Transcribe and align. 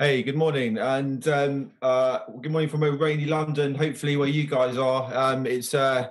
Hey, 0.00 0.22
good 0.22 0.36
morning, 0.36 0.78
and 0.78 1.26
um, 1.26 1.72
uh, 1.82 2.20
good 2.40 2.52
morning 2.52 2.68
from 2.68 2.84
a 2.84 2.90
rainy 2.92 3.24
London. 3.24 3.74
Hopefully, 3.74 4.16
where 4.16 4.28
you 4.28 4.46
guys 4.46 4.76
are, 4.76 5.12
um, 5.12 5.44
it's 5.44 5.74
uh, 5.74 6.10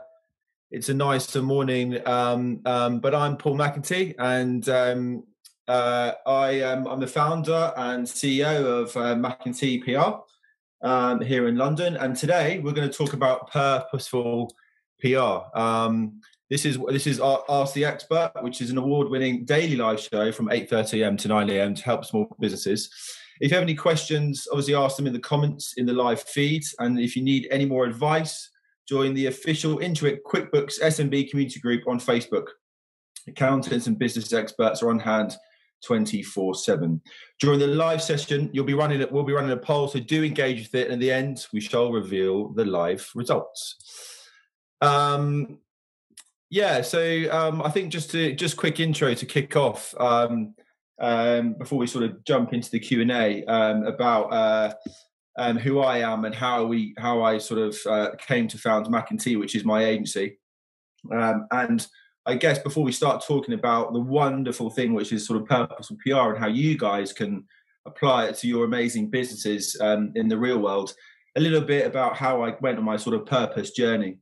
it's 0.71 0.89
a 0.89 0.93
nice 0.93 1.33
morning. 1.37 2.05
Um, 2.05 2.59
um, 2.65 2.99
but 2.99 3.15
I'm 3.15 3.37
Paul 3.37 3.55
McEntee, 3.55 4.15
and 4.19 4.67
um, 4.67 5.23
uh, 5.69 6.11
I 6.25 6.49
am 6.63 6.85
I'm 6.85 6.99
the 6.99 7.07
founder 7.07 7.71
and 7.77 8.05
CEO 8.05 8.65
of 8.65 8.97
uh, 8.97 9.15
McEntee 9.15 9.81
PR 9.85 10.85
um, 10.85 11.21
here 11.21 11.47
in 11.47 11.55
London. 11.55 11.95
And 11.95 12.13
today 12.13 12.59
we're 12.59 12.73
going 12.73 12.89
to 12.89 12.93
talk 12.93 13.13
about 13.13 13.53
purposeful 13.53 14.53
PR. 14.99 15.57
This 16.49 16.65
is 16.65 16.77
this 16.89 17.07
is 17.07 17.21
Ask 17.21 17.73
the 17.73 17.85
Expert, 17.85 18.33
which 18.41 18.59
is 18.59 18.69
an 18.69 18.79
award-winning 18.79 19.45
daily 19.45 19.77
live 19.77 20.01
show 20.01 20.33
from 20.33 20.47
8:30 20.47 21.03
a.m. 21.03 21.15
to 21.15 21.29
9 21.29 21.49
a.m. 21.51 21.73
to 21.73 21.83
help 21.83 22.03
small 22.03 22.35
businesses. 22.37 22.89
If 23.39 23.51
you 23.51 23.55
have 23.55 23.63
any 23.63 23.75
questions, 23.75 24.47
obviously 24.51 24.75
ask 24.75 24.97
them 24.97 25.07
in 25.07 25.13
the 25.13 25.19
comments 25.19 25.73
in 25.77 25.85
the 25.85 25.93
live 25.93 26.21
feed. 26.21 26.63
And 26.79 26.99
if 26.99 27.15
you 27.15 27.23
need 27.23 27.47
any 27.51 27.65
more 27.65 27.85
advice, 27.85 28.49
join 28.87 29.13
the 29.13 29.27
official 29.27 29.77
Intuit 29.79 30.19
QuickBooks 30.25 30.81
SMB 30.81 31.29
community 31.29 31.59
group 31.59 31.87
on 31.87 31.99
Facebook. 31.99 32.47
Accountants 33.27 33.87
and 33.87 33.99
business 33.99 34.31
experts 34.33 34.81
are 34.81 34.89
on 34.89 34.99
hand 34.99 35.35
24 35.83 36.55
7. 36.55 37.01
During 37.39 37.59
the 37.59 37.67
live 37.67 38.01
session, 38.01 38.49
you'll 38.53 38.65
be 38.65 38.73
running 38.73 39.05
we'll 39.11 39.23
be 39.23 39.33
running 39.33 39.51
a 39.51 39.57
poll, 39.57 39.87
so 39.87 39.99
do 39.99 40.23
engage 40.23 40.59
with 40.59 40.75
it. 40.75 40.85
And 40.85 40.93
at 40.93 40.99
the 40.99 41.11
end, 41.11 41.45
we 41.53 41.59
shall 41.59 41.91
reveal 41.91 42.49
the 42.49 42.65
live 42.65 43.09
results. 43.13 43.75
Um, 44.81 45.59
yeah, 46.49 46.81
so 46.81 47.01
um, 47.31 47.61
I 47.61 47.69
think 47.69 47.91
just 47.91 48.11
to 48.11 48.33
just 48.33 48.57
quick 48.57 48.79
intro 48.79 49.13
to 49.13 49.25
kick 49.25 49.55
off. 49.55 49.93
Um, 49.99 50.55
um, 50.99 51.53
before 51.53 51.77
we 51.77 51.87
sort 51.87 52.03
of 52.03 52.23
jump 52.23 52.53
into 52.53 52.71
the 52.71 52.79
Q 52.79 53.01
and 53.01 53.11
A 53.11 53.43
um, 53.45 53.85
about 53.85 54.33
uh, 54.33 54.73
um, 55.37 55.57
who 55.57 55.79
I 55.79 55.99
am 55.99 56.25
and 56.25 56.33
how 56.33 56.65
we 56.65 56.95
how 56.97 57.21
I 57.21 57.37
sort 57.37 57.59
of 57.59 57.77
uh, 57.87 58.15
came 58.17 58.47
to 58.47 58.57
found 58.57 58.87
McEntee, 58.87 59.39
which 59.39 59.55
is 59.55 59.63
my 59.63 59.85
agency. 59.85 60.37
Um, 61.11 61.47
and 61.51 61.85
I 62.25 62.35
guess 62.35 62.59
before 62.59 62.83
we 62.83 62.91
start 62.91 63.23
talking 63.25 63.53
about 63.53 63.93
the 63.93 63.99
wonderful 63.99 64.69
thing, 64.69 64.93
which 64.93 65.13
is 65.13 65.25
sort 65.25 65.41
of 65.41 65.47
purposeful 65.47 65.97
PR 66.05 66.33
and 66.33 66.37
how 66.37 66.47
you 66.47 66.77
guys 66.77 67.13
can 67.13 67.45
apply 67.85 68.25
it 68.25 68.35
to 68.35 68.47
your 68.47 68.65
amazing 68.65 69.09
businesses 69.09 69.77
um, 69.79 70.11
in 70.15 70.27
the 70.27 70.37
real 70.37 70.59
world, 70.59 70.93
a 71.37 71.39
little 71.39 71.61
bit 71.61 71.85
about 71.85 72.17
how 72.17 72.43
I 72.43 72.55
went 72.59 72.77
on 72.77 72.83
my 72.83 72.97
sort 72.97 73.15
of 73.15 73.25
purpose 73.25 73.71
journey. 73.71 74.17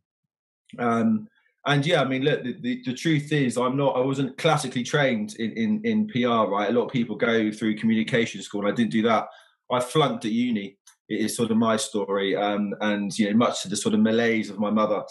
Um, 0.77 1.27
and 1.67 1.85
yeah, 1.85 2.01
I 2.01 2.05
mean, 2.05 2.23
look, 2.23 2.43
the, 2.43 2.53
the, 2.59 2.81
the, 2.85 2.93
truth 2.93 3.31
is, 3.31 3.57
I'm 3.57 3.75
not, 3.75 3.95
I 3.95 3.99
wasn't 3.99 4.37
classically 4.37 4.83
trained 4.83 5.35
in, 5.39 5.51
in, 5.53 5.81
in 5.83 6.07
PR, 6.07 6.49
right? 6.51 6.69
A 6.69 6.73
lot 6.73 6.85
of 6.85 6.91
people 6.91 7.15
go 7.15 7.51
through 7.51 7.77
communication 7.77 8.41
school, 8.43 8.61
and 8.61 8.71
I 8.71 8.75
didn't 8.75 8.91
do 8.91 9.01
that. 9.03 9.27
I 9.71 9.79
flunked 9.79 10.25
at 10.25 10.31
uni. 10.31 10.77
It 11.09 11.21
is 11.21 11.35
sort 11.35 11.49
of 11.49 11.57
my 11.57 11.75
story, 11.77 12.35
um, 12.35 12.75
and 12.81 13.17
you 13.17 13.29
know, 13.29 13.37
much 13.37 13.63
to 13.63 13.69
the 13.69 13.75
sort 13.75 13.95
of 13.95 14.01
malaise 14.01 14.51
of 14.51 14.59
my 14.59 14.69
mother. 14.69 15.03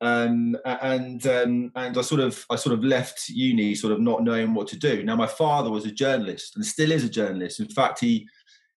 Um, 0.00 0.56
and 0.64 1.26
um, 1.26 1.72
and 1.74 1.98
I 1.98 2.00
sort 2.00 2.20
of 2.20 2.44
I 2.48 2.56
sort 2.56 2.72
of 2.72 2.84
left 2.84 3.28
uni, 3.28 3.74
sort 3.74 3.92
of 3.92 4.00
not 4.00 4.24
knowing 4.24 4.54
what 4.54 4.68
to 4.68 4.78
do. 4.78 5.02
Now, 5.02 5.16
my 5.16 5.26
father 5.26 5.70
was 5.70 5.84
a 5.84 5.90
journalist 5.90 6.56
and 6.56 6.64
still 6.64 6.92
is 6.92 7.04
a 7.04 7.10
journalist. 7.10 7.60
In 7.60 7.68
fact, 7.68 8.00
he 8.00 8.26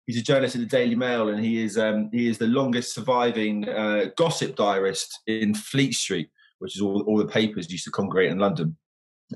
he's 0.06 0.18
a 0.18 0.23
journalist 0.23 0.56
at 0.56 0.62
the 0.62 0.68
Daily 0.68 0.95
Mail, 0.95 1.30
and 1.30 1.44
he 1.44 1.64
is 1.64 1.78
um, 1.78 2.10
he 2.12 2.28
is 2.28 2.38
the 2.38 2.48
longest 2.48 2.94
surviving 2.94 3.70
uh, 3.70 4.06
gossip 4.18 4.58
diarist 4.58 5.20
in 5.28 5.54
Fleet 5.54 5.94
Street 5.94 6.30
which 6.62 6.76
is 6.76 6.81
all, 6.81 7.02
all 7.04 7.17
the 7.17 7.26
papers 7.26 7.72
used 7.72 7.86
to 7.86 7.92
congregate 7.92 8.31
in 8.31 8.40
London. 8.40 8.78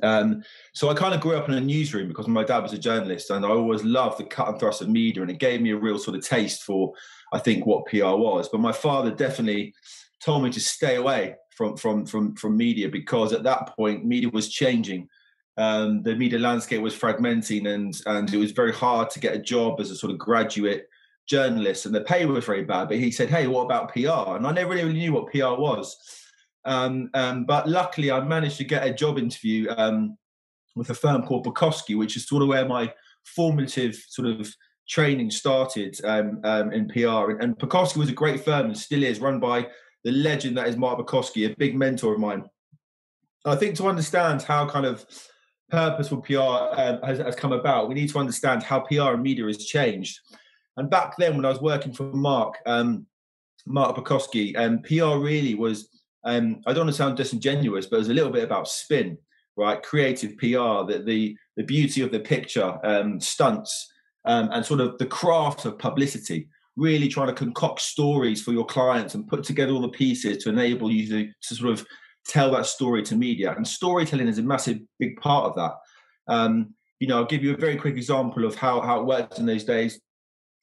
Um, 0.02 0.44
so 0.74 0.90
I 0.90 0.94
kind 0.94 1.14
of 1.14 1.22
grew 1.22 1.36
up 1.36 1.48
in 1.48 1.56
a 1.56 1.62
newsroom 1.62 2.08
because 2.08 2.28
my 2.28 2.44
dad 2.44 2.60
was 2.60 2.74
a 2.74 2.78
journalist, 2.78 3.30
and 3.30 3.46
I 3.46 3.50
always 3.50 3.84
loved 3.84 4.20
the 4.20 4.26
cut 4.26 4.48
and 4.48 4.60
thrust 4.60 4.82
of 4.82 4.90
media, 4.90 5.22
and 5.22 5.32
it 5.32 5.40
gave 5.40 5.62
me 5.62 5.72
a 5.72 5.78
real 5.78 6.00
sort 6.00 6.18
of 6.18 6.26
taste 6.26 6.64
for, 6.64 6.94
I 7.34 7.40
think, 7.40 7.66
what 7.66 7.86
PR 7.88 8.16
was. 8.16 8.50
But 8.50 8.62
my 8.62 8.72
father 8.72 9.12
definitely 9.12 9.74
told 10.22 10.44
me 10.44 10.50
to 10.52 10.60
stay 10.60 10.96
away 10.96 11.36
from 11.56 11.78
from 11.78 12.06
from 12.06 12.36
from 12.36 12.58
media 12.58 12.90
because 12.90 13.32
at 13.34 13.44
that 13.44 13.76
point 13.76 14.06
media 14.06 14.30
was 14.30 14.50
changing. 14.50 15.08
Um, 15.58 16.04
the 16.04 16.16
media 16.16 16.40
landscape 16.40 16.82
was 16.82 16.96
fragmenting, 16.96 17.68
and 17.74 17.96
and 18.06 18.34
it 18.34 18.38
was 18.38 18.52
very 18.52 18.74
hard 18.74 19.10
to 19.12 19.20
get 19.20 19.36
a 19.36 19.40
job 19.40 19.80
as 19.80 19.92
a 19.92 19.96
sort 19.96 20.12
of 20.12 20.20
graduate 20.20 20.88
journalist, 21.28 21.86
and 21.86 21.96
the 21.96 22.02
pay 22.02 22.26
was 22.26 22.46
very 22.46 22.64
bad. 22.64 22.90
But 22.90 22.98
he 22.98 23.12
said, 23.12 23.30
"Hey, 23.30 23.48
what 23.48 23.64
about 23.64 23.94
PR?" 23.94 24.36
And 24.36 24.46
I 24.46 24.52
never 24.52 24.74
really 24.74 24.94
knew 24.94 25.14
what 25.14 25.32
PR 25.32 25.60
was. 25.60 25.96
Um, 26.66 27.10
um, 27.14 27.46
but 27.46 27.70
luckily, 27.70 28.12
I 28.12 28.20
managed 28.22 28.58
to 28.58 28.64
get 28.64 28.86
a 28.86 28.94
job 28.94 29.18
interview 29.18 29.70
um, 29.78 30.18
with 30.76 30.90
a 30.90 30.96
firm 30.96 31.24
called 31.24 31.46
Borkowski, 31.46 31.98
which 31.98 32.18
is 32.18 32.28
sort 32.28 32.42
of 32.42 32.50
where 32.50 32.66
my 32.66 32.94
formative 33.24 33.96
sort 34.10 34.28
of 34.28 34.54
training 34.88 35.32
started 35.32 35.98
um, 36.04 36.42
um, 36.44 36.72
in 36.72 36.88
PR. 36.88 37.32
And, 37.32 37.42
and 37.42 37.58
Borkowski 37.58 37.98
was 37.98 38.10
a 38.10 38.14
great 38.14 38.44
firm 38.44 38.68
and 38.68 38.78
still 38.78 39.04
is, 39.04 39.20
run 39.20 39.40
by 39.40 39.68
the 40.04 40.12
legend 40.12 40.58
that 40.58 40.68
is 40.68 40.78
Mark 40.78 41.00
Borkowski, 41.00 41.52
a 41.52 41.56
big 41.56 41.76
mentor 41.76 42.14
of 42.14 42.20
mine. 42.20 42.44
I 43.46 43.56
think 43.56 43.76
to 43.78 43.88
understand 43.88 44.42
how 44.42 44.68
kind 44.68 44.86
of 44.86 45.06
purposeful 45.70 46.22
PR 46.22 46.40
um, 46.40 47.00
has, 47.04 47.20
has, 47.20 47.36
come 47.36 47.52
about, 47.52 47.90
we 47.90 47.96
need 47.96 48.10
to 48.10 48.20
understand 48.20 48.64
how 48.64 48.82
PR 48.82 49.14
and 49.14 49.24
media 49.24 49.46
has 49.46 49.66
changed. 49.66 50.20
And 50.78 50.90
back 50.90 51.18
then, 51.18 51.36
when 51.36 51.46
I 51.46 51.50
was 51.50 51.62
working 51.62 51.94
for 51.94 52.04
Mark, 52.04 52.56
um, 52.66 53.06
Mark 53.66 53.96
Borkowski, 53.96 54.56
um, 54.58 54.80
PR 54.80 55.20
really 55.20 55.56
was 55.56 55.90
um, 56.26 56.62
I 56.66 56.74
don't 56.74 56.86
want 56.86 56.96
to 56.96 56.98
sound 56.98 57.18
disingenuous, 57.18 57.86
but 57.86 57.98
it 57.98 58.00
was 58.00 58.10
a 58.10 58.14
little 58.14 58.32
bit 58.32 58.44
about 58.44 58.68
spin, 58.68 59.18
right? 59.56 59.82
Creative 59.82 60.36
PR, 60.38 60.92
that 60.92 61.04
the 61.06 61.38
the 61.56 61.64
beauty 61.64 62.02
of 62.02 62.12
the 62.12 62.20
picture, 62.20 62.78
um, 62.84 63.22
stunts, 63.22 63.92
um, 64.26 64.50
and 64.52 64.66
sort 64.66 64.82
of 64.82 64.98
the 64.98 65.06
craft 65.06 65.66
of 65.66 65.80
publicity. 65.80 66.50
Really 66.76 67.08
trying 67.08 67.28
to 67.28 67.34
concoct 67.34 67.80
stories 67.80 68.44
for 68.44 68.52
your 68.52 68.66
clients 68.66 69.16
and 69.16 69.28
put 69.28 69.46
together 69.46 69.72
all 69.72 69.82
the 69.82 69.88
pieces 69.88 70.44
to 70.44 70.50
enable 70.50 70.92
you 70.92 71.08
to, 71.08 71.32
to 71.44 71.56
sort 71.56 71.72
of 71.72 71.86
tell 72.28 72.52
that 72.52 72.66
story 72.66 73.02
to 73.04 73.16
media. 73.16 73.54
And 73.56 73.66
storytelling 73.66 74.28
is 74.28 74.40
a 74.40 74.44
massive, 74.44 74.80
big 75.00 75.16
part 75.22 75.46
of 75.46 75.56
that. 75.56 75.72
Um, 76.28 76.74
you 77.00 77.08
know, 77.08 77.18
I'll 77.18 77.26
give 77.26 77.44
you 77.46 77.54
a 77.54 77.58
very 77.58 77.78
quick 77.78 77.96
example 77.96 78.44
of 78.44 78.56
how 78.56 78.82
how 78.82 79.00
it 79.00 79.06
worked 79.06 79.40
in 79.40 79.46
those 79.46 79.64
days. 79.64 80.02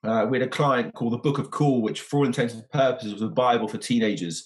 Uh, 0.05 0.27
we 0.29 0.39
had 0.39 0.47
a 0.47 0.51
client 0.51 0.93
called 0.93 1.13
the 1.13 1.19
Book 1.19 1.39
of 1.39 1.53
Cool, 1.53 1.81
which, 1.81 2.01
for 2.01 2.19
all 2.19 2.27
intents 2.27 2.55
and 2.55 2.69
purposes, 2.71 3.13
was 3.13 3.23
a 3.23 3.29
Bible 3.29 3.69
for 3.69 3.79
teenagers 3.79 4.45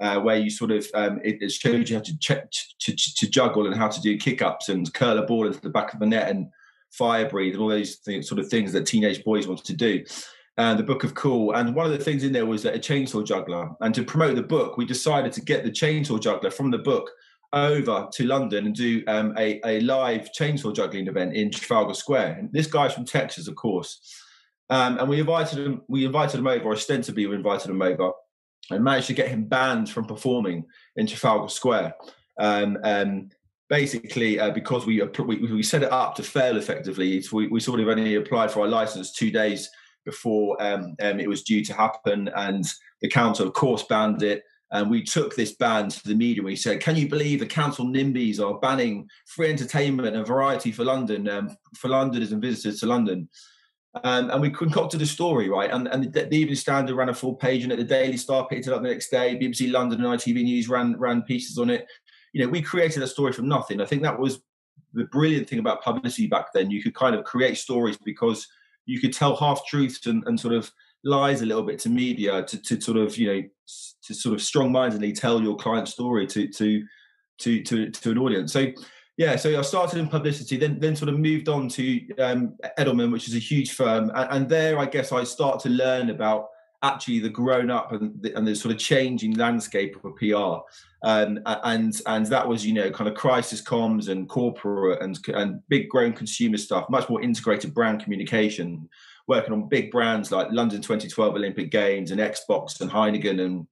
uh, 0.00 0.20
where 0.20 0.36
you 0.36 0.50
sort 0.50 0.70
of 0.70 0.86
um, 0.94 1.20
it, 1.24 1.38
it, 1.40 1.50
shows 1.50 1.88
you 1.88 1.96
how 1.96 2.02
to, 2.02 2.18
ch- 2.18 2.76
to, 2.78 2.94
to 2.94 3.30
juggle 3.30 3.66
and 3.66 3.74
how 3.74 3.88
to 3.88 4.00
do 4.00 4.16
kick 4.18 4.42
ups 4.42 4.68
and 4.68 4.92
curl 4.92 5.18
a 5.18 5.22
ball 5.22 5.46
into 5.46 5.60
the 5.60 5.70
back 5.70 5.94
of 5.94 6.00
the 6.00 6.06
net 6.06 6.28
and 6.28 6.48
fire 6.90 7.28
breathe 7.28 7.54
and 7.54 7.62
all 7.62 7.68
those 7.68 7.98
sort 8.26 8.38
of 8.38 8.48
things 8.48 8.72
that 8.72 8.86
teenage 8.86 9.24
boys 9.24 9.46
want 9.46 9.64
to 9.64 9.74
do. 9.74 10.04
Uh, 10.58 10.74
the 10.74 10.82
book 10.82 11.04
of 11.04 11.14
cool. 11.14 11.52
And 11.52 11.74
one 11.74 11.84
of 11.84 11.92
the 11.92 12.02
things 12.02 12.24
in 12.24 12.32
there 12.32 12.46
was 12.46 12.64
a 12.64 12.78
chainsaw 12.78 13.24
juggler. 13.24 13.70
And 13.80 13.94
to 13.94 14.02
promote 14.02 14.36
the 14.36 14.42
book 14.42 14.76
we 14.76 14.86
decided 14.86 15.32
to 15.34 15.42
get 15.42 15.64
the 15.64 15.70
chainsaw 15.70 16.20
juggler 16.20 16.50
from 16.50 16.70
the 16.70 16.78
book 16.78 17.10
over 17.52 18.08
to 18.12 18.26
london 18.26 18.66
and 18.66 18.74
do 18.74 19.02
um, 19.06 19.32
a, 19.38 19.60
a 19.64 19.80
live 19.80 20.28
chainsaw 20.38 20.74
juggling 20.74 21.06
event 21.06 21.34
in 21.34 21.50
trafalgar 21.50 21.94
square. 21.94 22.36
And 22.38 22.52
this 22.52 22.66
guy's 22.66 22.94
from 22.94 23.04
texas 23.04 23.48
of 23.48 23.54
course. 23.54 24.00
Um, 24.68 24.98
and 24.98 25.08
we 25.08 25.20
invited 25.20 25.58
him 25.58 25.82
we 25.88 26.04
invited 26.04 26.40
him 26.40 26.46
over 26.46 26.72
ostensibly 26.72 27.26
we 27.26 27.36
invited 27.36 27.70
him 27.70 27.82
over 27.82 28.12
and 28.70 28.84
managed 28.84 29.06
to 29.08 29.14
get 29.14 29.28
him 29.28 29.44
banned 29.44 29.88
from 29.88 30.04
performing 30.04 30.64
in 30.96 31.06
Trafalgar 31.06 31.48
Square. 31.48 31.94
Um, 32.38 32.78
um, 32.84 33.30
basically, 33.68 34.38
uh, 34.38 34.50
because 34.50 34.86
we, 34.86 35.02
we, 35.02 35.36
we 35.36 35.62
set 35.62 35.82
it 35.82 35.92
up 35.92 36.14
to 36.16 36.22
fail 36.22 36.56
effectively, 36.56 37.22
we, 37.32 37.48
we 37.48 37.60
sort 37.60 37.80
of 37.80 37.88
only 37.88 38.16
applied 38.16 38.50
for 38.50 38.60
our 38.60 38.68
license 38.68 39.12
two 39.12 39.30
days 39.30 39.68
before 40.04 40.60
um, 40.62 40.94
um, 41.02 41.20
it 41.20 41.28
was 41.28 41.42
due 41.42 41.64
to 41.64 41.74
happen, 41.74 42.30
and 42.36 42.64
the 43.02 43.08
council, 43.08 43.46
of 43.46 43.52
course, 43.52 43.82
banned 43.82 44.22
it. 44.22 44.42
And 44.72 44.90
we 44.90 45.02
took 45.02 45.36
this 45.36 45.54
ban 45.54 45.88
to 45.88 46.08
the 46.08 46.14
media. 46.14 46.42
We 46.42 46.56
said, 46.56 46.80
"Can 46.80 46.96
you 46.96 47.08
believe 47.08 47.40
the 47.40 47.46
council 47.46 47.86
NIMBYs 47.86 48.40
are 48.40 48.58
banning 48.58 49.08
free 49.26 49.48
entertainment 49.48 50.16
and 50.16 50.26
variety 50.26 50.72
for 50.72 50.84
London, 50.84 51.28
um, 51.28 51.56
for 51.76 51.88
Londoners 51.88 52.32
and 52.32 52.42
visitors 52.42 52.80
to 52.80 52.86
London?" 52.86 53.28
Um, 54.04 54.30
and 54.30 54.40
we 54.40 54.50
concocted 54.50 55.00
a 55.02 55.06
story, 55.06 55.48
right? 55.48 55.70
And, 55.70 55.88
and 55.88 56.12
the, 56.12 56.24
the, 56.24 56.36
Evening 56.36 56.56
Standard 56.56 56.96
ran 56.96 57.08
a 57.08 57.14
full 57.14 57.34
page 57.34 57.62
and 57.62 57.72
it. 57.72 57.76
The 57.76 57.84
Daily 57.84 58.16
Star 58.16 58.46
picked 58.46 58.66
it 58.66 58.72
up 58.72 58.82
the 58.82 58.88
next 58.88 59.10
day. 59.10 59.38
BBC 59.40 59.70
London 59.70 60.04
and 60.04 60.18
ITV 60.18 60.42
News 60.42 60.68
ran 60.68 60.98
ran 60.98 61.22
pieces 61.22 61.58
on 61.58 61.70
it. 61.70 61.86
You 62.32 62.44
know, 62.44 62.50
we 62.50 62.60
created 62.60 63.02
a 63.02 63.06
story 63.06 63.32
from 63.32 63.48
nothing. 63.48 63.80
I 63.80 63.86
think 63.86 64.02
that 64.02 64.18
was 64.18 64.40
the 64.92 65.04
brilliant 65.04 65.48
thing 65.48 65.58
about 65.58 65.82
publicity 65.82 66.26
back 66.26 66.52
then. 66.52 66.70
You 66.70 66.82
could 66.82 66.94
kind 66.94 67.14
of 67.14 67.24
create 67.24 67.58
stories 67.58 67.96
because 67.96 68.46
you 68.86 69.00
could 69.00 69.12
tell 69.12 69.36
half 69.36 69.64
truths 69.66 70.06
and, 70.06 70.22
and 70.26 70.38
sort 70.38 70.54
of 70.54 70.70
lies 71.04 71.42
a 71.42 71.46
little 71.46 71.62
bit 71.62 71.78
to 71.78 71.88
media 71.88 72.42
to, 72.42 72.60
to 72.60 72.80
sort 72.80 72.96
of 72.96 73.16
you 73.16 73.26
know 73.26 73.42
to 74.02 74.14
sort 74.14 74.34
of 74.34 74.42
strong-mindedly 74.42 75.12
tell 75.12 75.40
your 75.40 75.56
client 75.56 75.88
story 75.88 76.26
to 76.26 76.48
to 76.48 76.84
to 77.38 77.62
to, 77.62 77.90
to 77.90 78.10
an 78.10 78.18
audience. 78.18 78.52
So 78.52 78.66
yeah, 79.16 79.36
so 79.36 79.58
I 79.58 79.62
started 79.62 79.98
in 79.98 80.08
publicity, 80.08 80.56
then 80.56 80.78
then 80.78 80.94
sort 80.94 81.08
of 81.08 81.18
moved 81.18 81.48
on 81.48 81.68
to 81.70 82.14
um, 82.18 82.54
Edelman, 82.78 83.10
which 83.10 83.28
is 83.28 83.34
a 83.34 83.38
huge 83.38 83.72
firm, 83.72 84.10
and, 84.14 84.30
and, 84.30 84.48
there 84.48 84.78
I 84.78 84.84
guess 84.84 85.10
I 85.10 85.24
start 85.24 85.60
to 85.60 85.70
learn 85.70 86.10
about 86.10 86.48
actually 86.82 87.20
the 87.20 87.30
grown 87.30 87.70
up 87.70 87.92
and 87.92 88.20
the, 88.20 88.36
and 88.36 88.46
the 88.46 88.54
sort 88.54 88.74
of 88.74 88.78
changing 88.78 89.34
landscape 89.34 89.96
of 89.96 90.04
a 90.04 90.10
PR, 90.12 90.62
um, 91.08 91.40
and 91.46 91.98
and 92.06 92.26
that 92.26 92.46
was 92.46 92.66
you 92.66 92.74
know 92.74 92.90
kind 92.90 93.08
of 93.08 93.16
crisis 93.16 93.62
comms 93.62 94.10
and 94.10 94.28
corporate 94.28 95.00
and 95.02 95.18
and 95.28 95.62
big 95.68 95.88
grown 95.88 96.12
consumer 96.12 96.58
stuff, 96.58 96.90
much 96.90 97.08
more 97.08 97.22
integrated 97.22 97.72
brand 97.72 98.02
communication, 98.02 98.86
working 99.26 99.54
on 99.54 99.68
big 99.68 99.90
brands 99.90 100.30
like 100.30 100.48
London 100.50 100.82
2012 100.82 101.34
Olympic 101.34 101.70
Games 101.70 102.10
and 102.10 102.20
Xbox 102.20 102.82
and 102.82 102.90
Heineken 102.90 103.40
and 103.40 103.66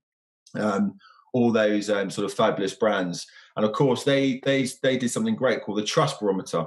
um, 0.58 0.98
all 1.34 1.52
those 1.52 1.90
um, 1.90 2.08
sort 2.08 2.24
of 2.24 2.32
fabulous 2.32 2.74
brands. 2.74 3.26
And 3.56 3.64
of 3.64 3.72
course, 3.72 4.04
they 4.04 4.40
they 4.44 4.68
they 4.82 4.96
did 4.96 5.10
something 5.10 5.36
great 5.36 5.62
called 5.62 5.78
the 5.78 5.84
Trust 5.84 6.20
Barometer, 6.20 6.66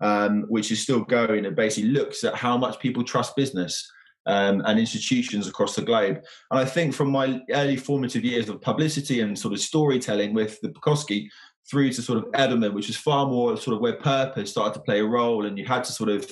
um, 0.00 0.42
which 0.48 0.70
is 0.70 0.82
still 0.82 1.00
going 1.00 1.46
and 1.46 1.56
basically 1.56 1.90
looks 1.90 2.24
at 2.24 2.34
how 2.34 2.56
much 2.56 2.80
people 2.80 3.04
trust 3.04 3.36
business. 3.36 3.90
Um, 4.24 4.62
and 4.66 4.78
institutions 4.78 5.48
across 5.48 5.74
the 5.74 5.82
globe. 5.82 6.22
And 6.52 6.60
I 6.60 6.64
think 6.64 6.94
from 6.94 7.10
my 7.10 7.40
early 7.50 7.76
formative 7.76 8.24
years 8.24 8.48
of 8.48 8.60
publicity 8.60 9.20
and 9.20 9.36
sort 9.36 9.52
of 9.52 9.58
storytelling 9.58 10.32
with 10.32 10.60
the 10.60 10.68
Borkowski 10.68 11.28
through 11.68 11.90
to 11.94 12.02
sort 12.02 12.18
of 12.18 12.30
Edelman, 12.30 12.72
which 12.72 12.86
was 12.86 12.96
far 12.96 13.26
more 13.26 13.56
sort 13.56 13.74
of 13.74 13.80
where 13.80 13.94
purpose 13.94 14.52
started 14.52 14.74
to 14.74 14.84
play 14.84 15.00
a 15.00 15.04
role, 15.04 15.46
and 15.46 15.58
you 15.58 15.64
had 15.64 15.82
to 15.82 15.92
sort 15.92 16.08
of 16.08 16.30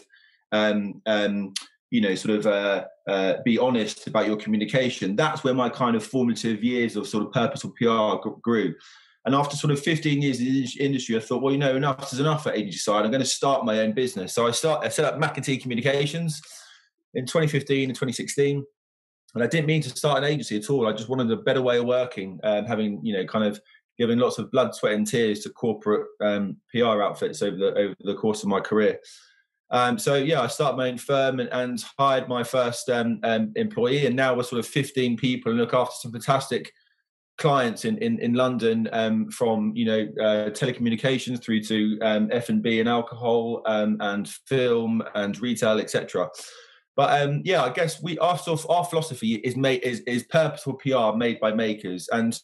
um, 0.52 1.02
um, 1.06 1.52
you 1.91 2.00
know, 2.00 2.14
sort 2.14 2.38
of 2.38 2.47
uh, 2.47 2.85
uh, 3.08 3.35
be 3.44 3.58
honest 3.58 4.06
about 4.06 4.26
your 4.26 4.37
communication. 4.37 5.17
That's 5.17 5.43
where 5.43 5.55
my 5.55 5.69
kind 5.69 5.97
of 5.97 6.05
formative 6.05 6.62
years 6.62 6.97
of 6.97 7.06
sort 7.06 7.26
of 7.26 7.32
purposeful 7.32 7.73
PR 7.76 8.29
grew. 8.41 8.75
And 9.25 9.34
after 9.34 9.56
sort 9.56 9.72
of 9.72 9.81
15 9.81 10.22
years 10.22 10.40
in 10.40 10.46
the 10.46 10.67
industry, 10.81 11.17
I 11.17 11.20
thought, 11.20 11.43
well, 11.43 11.52
you 11.52 11.58
know, 11.58 11.76
enough 11.76 12.12
is 12.12 12.20
enough 12.20 12.46
at 12.46 12.56
agency 12.56 12.78
side. 12.78 13.05
I'm 13.05 13.11
going 13.11 13.22
to 13.22 13.26
start 13.26 13.67
my 13.67 13.81
own 13.81 13.93
business. 13.93 14.32
So 14.32 14.46
I 14.46 14.50
start, 14.50 14.84
I 14.84 14.88
set 14.88 15.05
up 15.05 15.20
McEntee 15.20 15.61
Communications 15.61 16.40
in 17.14 17.26
2015 17.26 17.90
and 17.90 17.94
2016. 17.94 18.64
And 19.34 19.44
I 19.44 19.46
didn't 19.46 19.67
mean 19.67 19.82
to 19.82 19.90
start 19.90 20.19
an 20.19 20.25
agency 20.25 20.56
at 20.56 20.70
all. 20.70 20.88
I 20.88 20.93
just 20.93 21.08
wanted 21.08 21.31
a 21.31 21.37
better 21.37 21.62
way 21.62 21.78
of 21.78 21.84
working, 21.84 22.40
um, 22.43 22.64
having, 22.64 23.05
you 23.05 23.12
know, 23.12 23.25
kind 23.26 23.44
of 23.44 23.61
given 23.99 24.19
lots 24.19 24.38
of 24.38 24.50
blood, 24.50 24.75
sweat, 24.75 24.94
and 24.94 25.06
tears 25.06 25.40
to 25.40 25.50
corporate 25.50 26.06
um, 26.23 26.56
PR 26.73 27.02
outfits 27.02 27.43
over 27.43 27.56
the 27.56 27.75
over 27.75 27.94
the 28.00 28.14
course 28.14 28.43
of 28.43 28.49
my 28.49 28.58
career. 28.58 28.99
Um, 29.70 29.99
so 29.99 30.16
yeah, 30.16 30.40
I 30.40 30.49
started 30.49 30.76
my 30.76 30.88
own 30.88 30.99
firm 30.99 31.38
and, 31.38 31.49
and 31.52 31.84
hired 31.99 32.28
my 32.28 32.43
first 32.43 32.88
um, 32.88 33.20
um, 33.23 33.52
employee, 33.55 34.06
and 34.06 34.16
now 34.16 34.34
we're 34.34 34.43
sort 34.43 34.58
of 34.58 34.66
15 34.66 35.16
people 35.16 35.52
and 35.52 35.61
look 35.61 35.75
after 35.75 35.94
some 36.00 36.12
fantastic 36.12 36.73
clients 37.40 37.84
in 37.84 37.98
in, 37.98 38.20
in 38.20 38.34
London, 38.34 38.88
um, 38.92 39.28
from 39.31 39.72
you 39.75 39.84
know 39.84 40.00
uh, 40.22 40.50
telecommunications 40.50 41.42
through 41.42 41.62
to 41.64 41.98
um, 42.02 42.28
F 42.31 42.48
and 42.50 42.62
B 42.62 42.78
and 42.78 42.88
alcohol 42.88 43.62
um, 43.66 43.96
and 43.98 44.28
film 44.46 45.02
and 45.16 45.40
retail, 45.40 45.81
etc. 45.81 46.28
But 46.96 47.31
yeah, 47.44 47.64
I 47.64 47.70
guess 47.70 48.00
we 48.02 48.19
our 48.19 48.38
sort 48.38 48.60
of, 48.60 48.70
our 48.70 48.84
philosophy 48.84 49.34
is 49.37 49.56
made 49.56 49.82
is 49.82 50.00
is 50.00 50.22
purposeful 50.25 50.75
PR 50.75 51.16
made 51.16 51.40
by 51.40 51.52
makers, 51.52 52.08
and 52.12 52.38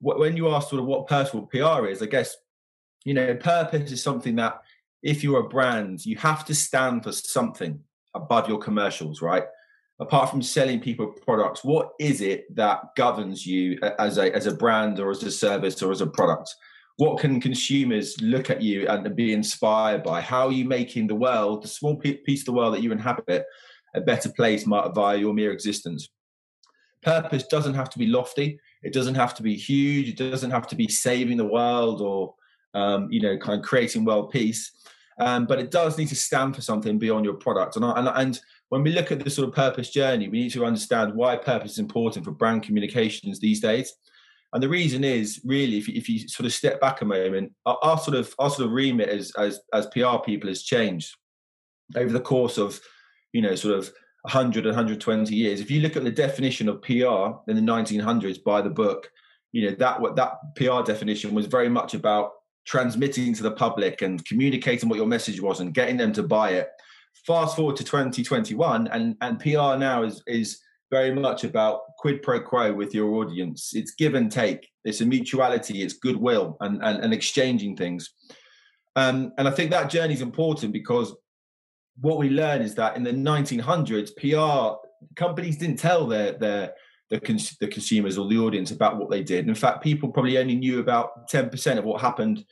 when 0.00 0.36
you 0.36 0.48
ask 0.48 0.70
sort 0.70 0.80
of 0.80 0.86
what 0.86 1.06
purposeful 1.06 1.46
PR 1.48 1.86
is, 1.86 2.00
I 2.00 2.06
guess 2.06 2.36
you 3.04 3.14
know 3.14 3.34
purpose 3.34 3.92
is 3.92 4.02
something 4.02 4.36
that 4.36 4.60
if 5.02 5.24
you're 5.24 5.40
a 5.40 5.48
brand, 5.48 6.06
you 6.06 6.16
have 6.16 6.44
to 6.44 6.54
stand 6.54 7.02
for 7.02 7.12
something 7.12 7.80
above 8.14 8.48
your 8.48 8.58
commercials, 8.58 9.20
right? 9.20 9.44
Apart 10.00 10.30
from 10.30 10.42
selling 10.42 10.80
people 10.80 11.06
products, 11.06 11.62
what 11.62 11.90
is 12.00 12.20
it 12.20 12.54
that 12.56 12.80
governs 12.96 13.46
you 13.46 13.78
as 13.98 14.18
a 14.18 14.34
as 14.34 14.46
a 14.46 14.54
brand 14.54 14.98
or 14.98 15.10
as 15.10 15.22
a 15.22 15.30
service 15.30 15.80
or 15.82 15.92
as 15.92 16.00
a 16.00 16.06
product? 16.06 16.54
What 16.96 17.20
can 17.20 17.40
consumers 17.40 18.20
look 18.20 18.50
at 18.50 18.62
you 18.62 18.88
and 18.88 19.14
be 19.16 19.32
inspired 19.32 20.02
by? 20.02 20.20
How 20.20 20.46
are 20.46 20.52
you 20.52 20.64
making 20.64 21.06
the 21.06 21.14
world, 21.14 21.62
the 21.62 21.68
small 21.68 21.96
piece 21.96 22.40
of 22.40 22.46
the 22.46 22.52
world 22.52 22.74
that 22.74 22.82
you 22.82 22.92
inhabit, 22.92 23.44
a 23.94 24.00
better 24.00 24.30
place 24.30 24.64
via 24.64 25.16
your 25.16 25.34
mere 25.34 25.52
existence? 25.52 26.08
Purpose 27.02 27.46
doesn't 27.46 27.74
have 27.74 27.90
to 27.90 27.98
be 27.98 28.06
lofty. 28.06 28.58
It 28.82 28.92
doesn't 28.92 29.14
have 29.14 29.34
to 29.34 29.42
be 29.42 29.56
huge. 29.56 30.08
It 30.08 30.16
doesn't 30.16 30.50
have 30.50 30.66
to 30.68 30.76
be 30.76 30.88
saving 30.88 31.36
the 31.36 31.46
world 31.46 32.00
or 32.00 32.34
um, 32.74 33.08
you 33.10 33.20
know, 33.20 33.36
kind 33.36 33.58
of 33.58 33.64
creating 33.66 34.04
world 34.04 34.30
peace. 34.30 34.72
Um, 35.18 35.46
but 35.46 35.58
it 35.58 35.70
does 35.70 35.98
need 35.98 36.08
to 36.08 36.16
stand 36.16 36.54
for 36.56 36.62
something 36.62 36.98
beyond 36.98 37.24
your 37.24 37.34
product. 37.34 37.76
And, 37.76 37.84
and, 37.84 38.08
and 38.08 38.40
when 38.72 38.82
we 38.82 38.92
look 38.92 39.12
at 39.12 39.22
the 39.22 39.28
sort 39.28 39.46
of 39.46 39.54
purpose 39.54 39.90
journey, 39.90 40.28
we 40.30 40.40
need 40.40 40.52
to 40.52 40.64
understand 40.64 41.14
why 41.14 41.36
purpose 41.36 41.72
is 41.72 41.78
important 41.78 42.24
for 42.24 42.30
brand 42.30 42.62
communications 42.62 43.38
these 43.38 43.60
days. 43.60 43.92
And 44.54 44.62
the 44.62 44.68
reason 44.70 45.04
is 45.04 45.42
really, 45.44 45.76
if 45.76 45.88
you, 45.88 45.94
if 45.94 46.08
you 46.08 46.26
sort 46.26 46.46
of 46.46 46.54
step 46.54 46.80
back 46.80 47.02
a 47.02 47.04
moment, 47.04 47.52
our, 47.66 47.76
our, 47.82 47.98
sort 47.98 48.16
of 48.16 48.34
our 48.38 48.48
sort 48.48 48.68
of 48.68 48.72
remit 48.72 49.10
as, 49.10 49.30
as 49.36 49.60
as 49.74 49.88
PR 49.88 50.16
people 50.24 50.48
has 50.48 50.62
changed 50.62 51.14
over 51.96 52.14
the 52.14 52.20
course 52.20 52.56
of, 52.56 52.80
you 53.34 53.42
know, 53.42 53.54
sort 53.56 53.76
of 53.76 53.92
100 54.22 54.64
120 54.64 55.34
years. 55.34 55.60
If 55.60 55.70
you 55.70 55.82
look 55.82 55.98
at 55.98 56.04
the 56.04 56.10
definition 56.10 56.66
of 56.70 56.80
PR 56.80 57.50
in 57.50 57.56
the 57.56 57.60
1900s 57.60 58.42
by 58.42 58.62
the 58.62 58.70
book, 58.70 59.10
you 59.52 59.68
know 59.68 59.76
that 59.80 60.00
what 60.00 60.16
that 60.16 60.32
PR 60.56 60.80
definition 60.82 61.34
was 61.34 61.44
very 61.44 61.68
much 61.68 61.92
about 61.92 62.30
transmitting 62.64 63.34
to 63.34 63.42
the 63.42 63.50
public 63.50 64.00
and 64.00 64.24
communicating 64.24 64.88
what 64.88 64.96
your 64.96 65.06
message 65.06 65.42
was 65.42 65.60
and 65.60 65.74
getting 65.74 65.98
them 65.98 66.14
to 66.14 66.22
buy 66.22 66.52
it. 66.52 66.70
Fast 67.26 67.56
forward 67.56 67.76
to 67.76 67.84
2021, 67.84 68.88
and, 68.88 69.16
and 69.20 69.38
PR 69.38 69.76
now 69.76 70.02
is, 70.02 70.22
is 70.26 70.58
very 70.90 71.14
much 71.14 71.44
about 71.44 71.80
quid 71.98 72.22
pro 72.22 72.40
quo 72.40 72.72
with 72.72 72.94
your 72.94 73.14
audience. 73.14 73.72
It's 73.74 73.94
give 73.94 74.14
and 74.14 74.30
take, 74.30 74.68
it's 74.84 75.00
a 75.00 75.06
mutuality, 75.06 75.82
it's 75.82 75.94
goodwill 75.94 76.56
and, 76.60 76.82
and, 76.82 77.02
and 77.02 77.14
exchanging 77.14 77.76
things. 77.76 78.12
Um, 78.96 79.32
and 79.38 79.48
I 79.48 79.50
think 79.52 79.70
that 79.70 79.88
journey 79.88 80.14
is 80.14 80.20
important 80.20 80.72
because 80.72 81.14
what 82.00 82.18
we 82.18 82.28
learn 82.28 82.60
is 82.60 82.74
that 82.74 82.96
in 82.96 83.04
the 83.04 83.12
1900s, 83.12 84.10
PR 84.16 84.76
companies 85.16 85.56
didn't 85.56 85.78
tell 85.78 86.06
their, 86.06 86.32
their 86.32 86.72
the, 87.10 87.20
cons- 87.20 87.56
the 87.58 87.68
consumers 87.68 88.18
or 88.18 88.28
the 88.28 88.38
audience 88.38 88.70
about 88.70 88.98
what 88.98 89.10
they 89.10 89.22
did. 89.22 89.46
In 89.46 89.54
fact, 89.54 89.82
people 89.82 90.10
probably 90.10 90.38
only 90.38 90.56
knew 90.56 90.80
about 90.80 91.30
10% 91.30 91.78
of 91.78 91.84
what 91.84 92.00
happened 92.00 92.44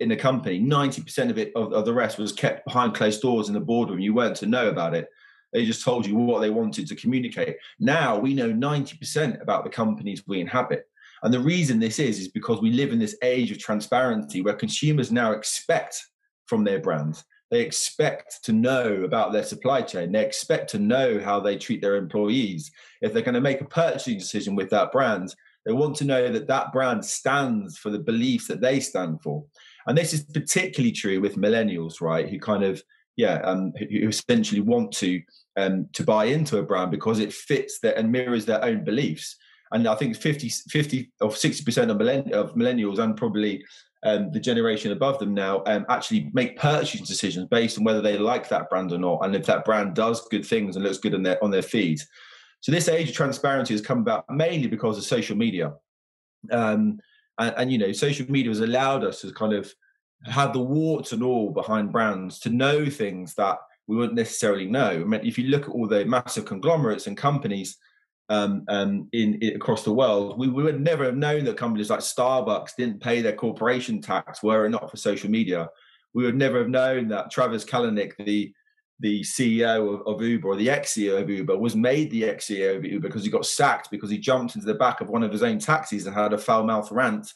in 0.00 0.08
the 0.08 0.16
company. 0.16 0.60
90% 0.60 1.30
of 1.30 1.38
it, 1.38 1.52
of, 1.54 1.72
of, 1.72 1.84
the 1.84 1.92
rest, 1.92 2.18
was 2.18 2.32
kept 2.32 2.64
behind 2.64 2.94
closed 2.94 3.22
doors 3.22 3.48
in 3.48 3.54
the 3.54 3.60
boardroom. 3.60 4.00
You 4.00 4.14
weren't 4.14 4.36
to 4.36 4.46
know 4.46 4.68
about 4.68 4.94
it. 4.94 5.08
They 5.52 5.64
just 5.64 5.84
told 5.84 6.04
you 6.06 6.16
what 6.16 6.40
they 6.40 6.50
wanted 6.50 6.88
to 6.88 6.96
communicate. 6.96 7.56
Now 7.78 8.18
we 8.18 8.34
know 8.34 8.52
90% 8.52 9.40
about 9.40 9.64
the 9.64 9.70
companies 9.70 10.24
we 10.26 10.40
inhabit. 10.40 10.88
And 11.22 11.32
the 11.32 11.40
reason 11.40 11.78
this 11.78 11.98
is, 11.98 12.18
is 12.18 12.28
because 12.28 12.60
we 12.60 12.70
live 12.70 12.92
in 12.92 12.98
this 12.98 13.16
age 13.22 13.50
of 13.50 13.58
transparency 13.58 14.42
where 14.42 14.54
consumers 14.54 15.12
now 15.12 15.32
expect 15.32 16.02
from 16.46 16.64
their 16.64 16.80
brands 16.80 17.24
they 17.54 17.60
expect 17.60 18.42
to 18.42 18.52
know 18.52 19.04
about 19.04 19.32
their 19.32 19.44
supply 19.44 19.80
chain. 19.80 20.10
They 20.10 20.24
expect 20.24 20.70
to 20.70 20.78
know 20.80 21.20
how 21.20 21.38
they 21.38 21.56
treat 21.56 21.80
their 21.80 21.94
employees. 21.94 22.72
If 23.00 23.12
they're 23.12 23.22
going 23.22 23.36
to 23.36 23.40
make 23.40 23.60
a 23.60 23.66
purchasing 23.66 24.18
decision 24.18 24.56
with 24.56 24.70
that 24.70 24.90
brand, 24.90 25.34
they 25.64 25.72
want 25.72 25.94
to 25.98 26.04
know 26.04 26.32
that 26.32 26.48
that 26.48 26.72
brand 26.72 27.04
stands 27.04 27.78
for 27.78 27.90
the 27.90 27.98
beliefs 27.98 28.48
that 28.48 28.60
they 28.60 28.80
stand 28.80 29.22
for. 29.22 29.44
And 29.86 29.96
this 29.96 30.12
is 30.12 30.24
particularly 30.24 30.92
true 30.92 31.20
with 31.20 31.36
millennials, 31.36 32.00
right? 32.00 32.28
Who 32.28 32.38
kind 32.38 32.64
of, 32.64 32.82
yeah, 33.16 33.40
um, 33.44 33.72
who 33.78 34.08
essentially 34.08 34.60
want 34.60 34.92
to 34.92 35.22
um, 35.56 35.88
to 35.92 36.02
buy 36.02 36.26
into 36.26 36.58
a 36.58 36.62
brand 36.62 36.90
because 36.90 37.20
it 37.20 37.32
fits 37.32 37.78
their 37.80 37.96
and 37.96 38.10
mirrors 38.10 38.44
their 38.44 38.64
own 38.64 38.84
beliefs. 38.84 39.36
And 39.72 39.88
I 39.88 39.94
think 39.94 40.16
50, 40.16 40.48
50 40.48 41.12
or 41.20 41.30
60% 41.30 41.90
of, 41.90 41.96
millenn- 41.96 42.32
of 42.32 42.54
millennials 42.54 42.98
and 42.98 43.16
probably 43.16 43.64
um, 44.04 44.30
the 44.30 44.38
generation 44.38 44.92
above 44.92 45.18
them 45.18 45.34
now 45.34 45.62
um, 45.66 45.86
actually 45.88 46.30
make 46.34 46.58
purchasing 46.58 47.06
decisions 47.06 47.48
based 47.48 47.78
on 47.78 47.84
whether 47.84 48.02
they 48.02 48.18
like 48.18 48.48
that 48.50 48.68
brand 48.68 48.92
or 48.92 48.98
not, 48.98 49.24
and 49.24 49.34
if 49.34 49.46
that 49.46 49.64
brand 49.64 49.94
does 49.94 50.28
good 50.28 50.44
things 50.44 50.76
and 50.76 50.84
looks 50.84 50.98
good 50.98 51.14
on 51.14 51.22
their 51.22 51.42
on 51.42 51.50
their 51.50 51.62
feed. 51.62 51.98
So 52.60 52.70
this 52.70 52.88
age 52.88 53.10
of 53.10 53.14
transparency 53.14 53.74
has 53.74 53.80
come 53.80 53.98
about 53.98 54.24
mainly 54.28 54.68
because 54.68 54.98
of 54.98 55.04
social 55.04 55.36
media, 55.36 55.72
um, 56.50 56.98
and, 57.38 57.54
and 57.56 57.72
you 57.72 57.78
know, 57.78 57.92
social 57.92 58.30
media 58.30 58.50
has 58.50 58.60
allowed 58.60 59.04
us 59.04 59.20
to 59.20 59.32
kind 59.32 59.52
of 59.52 59.72
have 60.24 60.52
the 60.52 60.60
warts 60.60 61.12
and 61.12 61.22
all 61.22 61.50
behind 61.50 61.92
brands 61.92 62.38
to 62.40 62.50
know 62.50 62.86
things 62.86 63.34
that 63.34 63.58
we 63.86 63.96
wouldn't 63.96 64.16
necessarily 64.16 64.66
know. 64.66 64.90
I 64.90 65.04
mean, 65.04 65.20
if 65.24 65.38
you 65.38 65.48
look 65.48 65.64
at 65.64 65.70
all 65.70 65.86
the 65.86 66.04
massive 66.04 66.46
conglomerates 66.46 67.06
and 67.06 67.16
companies 67.16 67.76
um, 68.30 68.64
um, 68.68 69.08
in, 69.12 69.34
in, 69.42 69.56
across 69.56 69.84
the 69.84 69.92
world, 69.92 70.38
we, 70.38 70.48
we 70.48 70.62
would 70.62 70.80
never 70.80 71.04
have 71.04 71.16
known 71.16 71.44
that 71.44 71.58
companies 71.58 71.90
like 71.90 72.00
Starbucks 72.00 72.76
didn't 72.76 73.02
pay 73.02 73.20
their 73.20 73.34
corporation 73.34 74.00
tax 74.00 74.42
were 74.42 74.64
it 74.64 74.70
not 74.70 74.90
for 74.90 74.96
social 74.96 75.30
media. 75.30 75.68
We 76.14 76.24
would 76.24 76.36
never 76.36 76.58
have 76.58 76.70
known 76.70 77.08
that 77.08 77.30
Travis 77.30 77.64
Kalanick, 77.64 78.12
the 78.24 78.54
the 79.00 79.22
CEO 79.22 79.94
of, 79.94 80.06
of 80.06 80.22
Uber 80.22 80.48
or 80.48 80.56
the 80.56 80.70
ex-CEO 80.70 81.20
of 81.20 81.28
Uber, 81.28 81.58
was 81.58 81.74
made 81.74 82.10
the 82.10 82.24
ex-CEO 82.24 82.76
of 82.76 82.84
Uber 82.84 83.08
because 83.08 83.24
he 83.24 83.30
got 83.30 83.46
sacked 83.46 83.90
because 83.90 84.10
he 84.10 84.18
jumped 84.18 84.54
into 84.54 84.66
the 84.66 84.74
back 84.74 85.00
of 85.00 85.08
one 85.08 85.22
of 85.22 85.32
his 85.32 85.42
own 85.42 85.58
taxis 85.58 86.06
and 86.06 86.14
had 86.14 86.32
a 86.32 86.38
foul 86.38 86.64
mouth 86.64 86.90
rant 86.92 87.32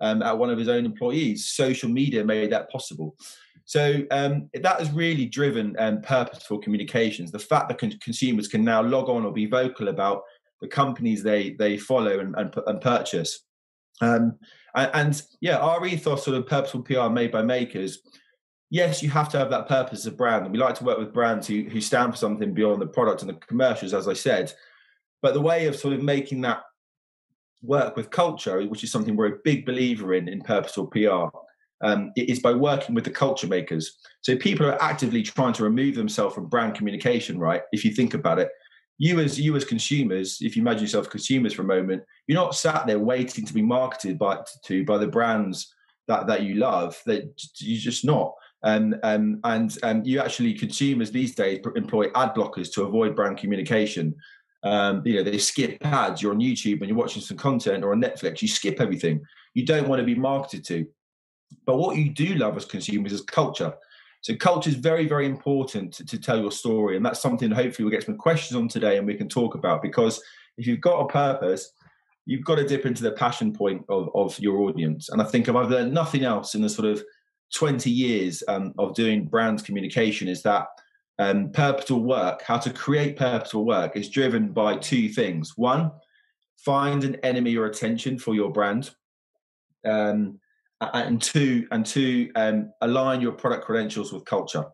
um, 0.00 0.22
at 0.22 0.38
one 0.38 0.50
of 0.50 0.58
his 0.58 0.68
own 0.68 0.84
employees. 0.84 1.48
Social 1.48 1.88
media 1.88 2.24
made 2.24 2.50
that 2.52 2.70
possible. 2.70 3.16
So 3.64 4.02
um, 4.10 4.48
that 4.54 4.78
has 4.78 4.90
really 4.90 5.26
driven 5.26 5.76
um, 5.78 6.00
purposeful 6.00 6.58
communications. 6.58 7.30
The 7.30 7.38
fact 7.38 7.68
that 7.68 7.78
con- 7.78 7.98
consumers 8.00 8.48
can 8.48 8.64
now 8.64 8.82
log 8.82 9.08
on 9.08 9.24
or 9.24 9.32
be 9.32 9.46
vocal 9.46 9.88
about 9.88 10.22
the 10.60 10.68
companies 10.68 11.22
they 11.22 11.50
they 11.50 11.76
follow 11.78 12.18
and, 12.18 12.34
and, 12.36 12.54
and 12.66 12.80
purchase. 12.80 13.44
Um, 14.00 14.38
and, 14.74 14.90
and, 14.94 15.22
yeah, 15.40 15.58
our 15.58 15.84
ethos 15.86 16.24
sort 16.24 16.36
of 16.36 16.46
purposeful 16.46 16.82
PR 16.82 17.08
made 17.08 17.30
by 17.30 17.42
makers. 17.42 18.00
Yes, 18.70 19.02
you 19.02 19.10
have 19.10 19.28
to 19.30 19.38
have 19.38 19.50
that 19.50 19.66
purpose 19.66 20.06
of 20.06 20.16
brand, 20.16 20.44
and 20.44 20.52
we 20.52 20.58
like 20.58 20.76
to 20.76 20.84
work 20.84 20.98
with 20.98 21.12
brands 21.12 21.48
who 21.48 21.64
who 21.64 21.80
stand 21.80 22.12
for 22.12 22.16
something 22.16 22.54
beyond 22.54 22.80
the 22.80 22.86
product 22.86 23.22
and 23.22 23.28
the 23.28 23.34
commercials, 23.34 23.92
as 23.92 24.06
I 24.06 24.12
said. 24.12 24.52
But 25.22 25.34
the 25.34 25.40
way 25.40 25.66
of 25.66 25.76
sort 25.76 25.94
of 25.94 26.02
making 26.02 26.40
that 26.42 26.62
work 27.62 27.96
with 27.96 28.10
culture, 28.10 28.62
which 28.66 28.84
is 28.84 28.92
something 28.92 29.16
we're 29.16 29.34
a 29.34 29.38
big 29.44 29.66
believer 29.66 30.14
in 30.14 30.28
in 30.28 30.40
purposeful 30.40 30.86
PR, 30.86 31.36
um, 31.82 32.12
is 32.16 32.38
by 32.40 32.52
working 32.52 32.94
with 32.94 33.04
the 33.04 33.10
culture 33.10 33.48
makers. 33.48 33.98
So 34.22 34.36
people 34.36 34.66
are 34.66 34.80
actively 34.82 35.22
trying 35.22 35.54
to 35.54 35.64
remove 35.64 35.96
themselves 35.96 36.34
from 36.34 36.46
brand 36.46 36.74
communication, 36.74 37.38
right? 37.38 37.62
If 37.72 37.84
you 37.84 37.92
think 37.92 38.14
about 38.14 38.38
it, 38.38 38.50
you 38.98 39.18
as 39.18 39.40
you 39.40 39.56
as 39.56 39.64
consumers, 39.64 40.38
if 40.42 40.56
you 40.56 40.62
imagine 40.62 40.82
yourself 40.82 41.10
consumers 41.10 41.54
for 41.54 41.62
a 41.62 41.64
moment, 41.64 42.04
you're 42.26 42.40
not 42.40 42.54
sat 42.54 42.86
there 42.86 42.98
waiting 42.98 43.44
to 43.46 43.54
be 43.54 43.62
marketed 43.62 44.18
by 44.18 44.38
to 44.64 44.84
by 44.84 44.98
the 44.98 45.08
brands 45.08 45.74
that 46.06 46.26
that 46.26 46.42
you 46.42 46.54
love. 46.54 47.00
That 47.06 47.32
you're 47.58 47.80
just 47.80 48.04
not. 48.04 48.34
Um, 48.62 48.94
um, 49.02 49.40
and 49.44 49.76
um, 49.82 50.02
you 50.04 50.20
actually 50.20 50.54
consumers 50.54 51.10
these 51.10 51.34
days 51.34 51.60
employ 51.76 52.06
ad 52.14 52.34
blockers 52.34 52.72
to 52.74 52.82
avoid 52.82 53.16
brand 53.16 53.38
communication. 53.38 54.14
Um, 54.62 55.02
you 55.04 55.16
know, 55.16 55.22
they 55.22 55.38
skip 55.38 55.78
ads. 55.82 56.20
You're 56.20 56.32
on 56.32 56.40
YouTube 56.40 56.80
and 56.80 56.88
you're 56.88 56.96
watching 56.96 57.22
some 57.22 57.38
content 57.38 57.84
or 57.84 57.92
on 57.92 58.02
Netflix. 58.02 58.42
You 58.42 58.48
skip 58.48 58.80
everything. 58.80 59.22
You 59.54 59.64
don't 59.64 59.88
want 59.88 60.00
to 60.00 60.06
be 60.06 60.14
marketed 60.14 60.64
to. 60.66 60.86
But 61.64 61.78
what 61.78 61.96
you 61.96 62.10
do 62.10 62.34
love 62.34 62.56
as 62.56 62.64
consumers 62.64 63.12
is 63.12 63.22
culture. 63.22 63.72
So 64.22 64.36
culture 64.36 64.68
is 64.68 64.76
very, 64.76 65.08
very 65.08 65.24
important 65.24 65.94
to, 65.94 66.04
to, 66.04 66.20
tell 66.20 66.38
your 66.38 66.52
story, 66.52 66.96
and 66.96 67.04
that's 67.04 67.22
something 67.22 67.50
hopefully 67.50 67.84
we'll 67.84 67.92
get 67.92 68.04
some 68.04 68.18
questions 68.18 68.54
on 68.54 68.68
today, 68.68 68.98
and 68.98 69.06
we 69.06 69.14
can 69.14 69.30
talk 69.30 69.54
about. 69.54 69.80
Because 69.80 70.22
if 70.58 70.66
you've 70.66 70.82
got 70.82 71.00
a 71.00 71.08
purpose, 71.08 71.72
you've 72.26 72.44
got 72.44 72.56
to 72.56 72.66
dip 72.66 72.84
into 72.84 73.02
the 73.02 73.12
passion 73.12 73.52
point 73.52 73.82
of, 73.88 74.10
of 74.14 74.38
your 74.38 74.58
audience. 74.58 75.08
And 75.08 75.22
I 75.22 75.24
think 75.24 75.48
if 75.48 75.56
I've 75.56 75.70
learned 75.70 75.94
nothing 75.94 76.22
else 76.22 76.54
in 76.54 76.60
the 76.60 76.68
sort 76.68 76.88
of 76.88 77.02
20 77.54 77.90
years 77.90 78.42
um, 78.48 78.74
of 78.78 78.94
doing 78.94 79.24
brand 79.24 79.64
communication, 79.64 80.28
is 80.28 80.42
that 80.42 80.66
um, 81.18 81.50
purposeful 81.50 82.02
work, 82.02 82.42
how 82.42 82.58
to 82.58 82.72
create 82.72 83.16
purposeful 83.16 83.64
work, 83.64 83.96
is 83.96 84.08
driven 84.08 84.52
by 84.52 84.76
two 84.76 85.08
things. 85.08 85.56
One, 85.56 85.90
find 86.56 87.04
an 87.04 87.16
enemy 87.16 87.56
or 87.56 87.66
attention 87.66 88.18
for 88.18 88.34
your 88.34 88.50
brand. 88.50 88.90
Um, 89.84 90.40
and 90.80 91.20
two 91.20 91.66
and 91.70 91.84
two 91.84 92.30
um, 92.36 92.72
align 92.80 93.20
your 93.20 93.32
product 93.32 93.64
credentials 93.64 94.12
with 94.12 94.24
culture 94.24 94.64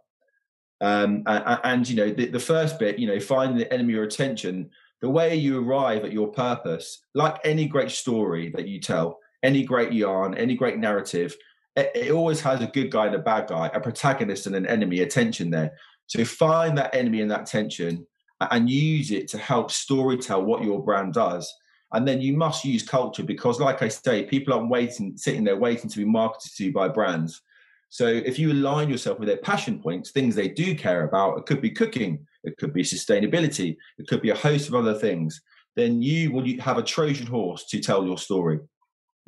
um, 0.81 1.23
and, 1.27 1.61
and, 1.65 1.89
you 1.89 1.97
know 1.97 2.11
the, 2.11 2.27
the, 2.27 2.39
first 2.39 2.79
bit 2.79 2.99
you 2.99 3.07
know 3.07 3.19
finding 3.19 3.59
the 3.59 3.73
enemy 3.73 3.95
or 3.95 4.05
attention 4.05 4.71
the 5.01 5.09
way 5.09 5.35
you 5.35 5.61
arrive 5.61 6.05
at 6.05 6.13
your 6.13 6.29
purpose 6.29 7.01
like 7.15 7.39
any 7.45 7.67
great 7.67 7.91
story 7.91 8.51
that 8.51 8.69
you 8.69 8.81
tell 8.81 9.19
any 9.43 9.65
great 9.65 9.93
yarn 9.93 10.35
any 10.35 10.55
great 10.55 10.79
narrative 10.79 11.35
it, 11.77 11.91
it 11.95 12.11
always 12.11 12.41
has 12.41 12.61
a 12.61 12.67
good 12.67 12.91
guy 12.91 13.07
and 13.07 13.15
a 13.15 13.21
bad 13.21 13.47
guy 13.49 13.71
a 13.75 13.81
protagonist 13.81 14.47
and 14.47 14.57
an 14.57 14.67
enemy 14.67 15.01
attention 15.01 15.51
there 15.51 15.73
so 16.07 16.25
find 16.25 16.77
that 16.77 16.95
enemy 16.95 17.21
and 17.21 17.31
that 17.31 17.47
tension 17.47 18.07
and 18.51 18.69
use 18.69 19.11
it 19.11 19.29
to 19.29 19.39
help 19.39 19.71
story 19.71 20.17
tell 20.17 20.43
what 20.43 20.63
your 20.63 20.83
brand 20.83 21.13
does 21.13 21.53
and 21.93 22.07
then 22.07 22.21
you 22.21 22.37
must 22.37 22.65
use 22.65 22.83
culture 22.83 23.23
because, 23.23 23.61
like 23.61 23.81
I 23.81 23.89
say, 23.89 24.25
people 24.25 24.53
aren't 24.53 24.69
waiting, 24.69 25.17
sitting 25.17 25.45
there 25.45 25.57
waiting 25.57 25.89
to 25.89 25.99
be 25.99 26.05
marketed 26.05 26.53
to 26.57 26.73
by 26.73 26.89
brands. 26.89 27.43
So 27.89 28.07
if 28.07 28.39
you 28.39 28.53
align 28.53 28.91
yourself 28.91 29.21
with 29.21 29.29
their 29.29 29.37
passion 29.39 29.81
points, 29.81 30.11
things 30.11 30.35
they 30.35 30.49
do 30.49 30.75
care 30.75 31.05
about, 31.05 31.39
it 31.39 31.47
could 31.47 31.61
be 31.61 31.71
cooking, 31.71 32.27
it 32.43 32.57
could 32.59 32.73
be 32.73 32.83
sustainability, 32.83 33.77
it 33.99 34.09
could 34.09 34.21
be 34.21 34.31
a 34.31 34.35
host 34.35 34.69
of 34.69 34.75
other 34.75 34.95
things, 34.95 35.41
then 35.77 36.03
you 36.03 36.33
will 36.33 36.45
have 36.61 36.79
a 36.79 36.83
Trojan 36.83 37.27
horse 37.27 37.65
to 37.67 37.81
tell 37.81 38.05
your 38.05 38.19
story. 38.19 38.59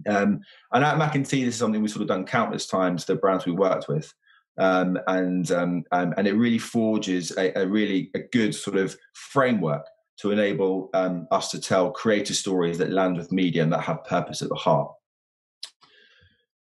Um, 0.07 0.41
and 0.73 0.85
at 0.85 0.99
McEntee, 0.99 1.45
this 1.45 1.55
is 1.55 1.57
something 1.57 1.81
we've 1.81 1.91
sort 1.91 2.03
of 2.03 2.09
done 2.09 2.25
countless 2.25 2.67
times, 2.67 3.05
the 3.05 3.17
brands 3.17 3.47
we 3.47 3.53
worked 3.53 3.89
with. 3.89 4.13
Um, 4.59 4.99
and 5.07 5.51
um, 5.53 5.85
um 5.93 6.15
and 6.17 6.27
it 6.27 6.35
really 6.35 6.59
forges 6.59 7.31
a, 7.37 7.57
a 7.61 7.67
really 7.67 8.11
a 8.15 8.21
good 8.33 8.55
sort 8.55 8.77
of 8.77 8.97
framework 9.13 9.87
to 10.19 10.33
enable 10.33 10.91
um, 10.95 11.29
us 11.31 11.51
to 11.53 11.61
tell 11.61 11.93
creative 11.93 12.35
stories 12.35 12.79
that 12.79 12.91
land 12.91 13.17
with 13.17 13.31
media 13.31 13.63
and 13.63 13.73
that 13.73 13.83
have 13.83 14.05
purpose 14.05 14.43
at 14.43 14.49
the 14.49 14.57
heart. 14.57 14.91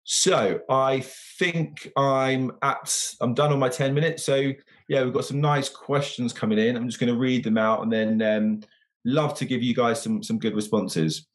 So 0.02 0.60
I 0.68 1.00
think 1.38 1.90
I'm 1.96 2.52
at 2.62 3.14
I'm 3.20 3.32
done 3.32 3.52
on 3.52 3.58
my 3.58 3.70
10 3.70 3.94
minutes. 3.94 4.24
So 4.24 4.52
yeah, 4.88 5.02
we've 5.02 5.14
got 5.14 5.24
some 5.24 5.40
nice 5.40 5.68
questions 5.68 6.32
coming 6.32 6.58
in. 6.58 6.76
I'm 6.76 6.88
just 6.88 7.00
going 7.00 7.12
to 7.12 7.18
read 7.18 7.42
them 7.42 7.56
out 7.56 7.82
and 7.82 7.92
then 7.92 8.20
um, 8.22 8.60
love 9.06 9.34
to 9.36 9.46
give 9.46 9.62
you 9.62 9.74
guys 9.74 10.02
some 10.02 10.22
some 10.22 10.38
good 10.38 10.54
responses. 10.54 11.26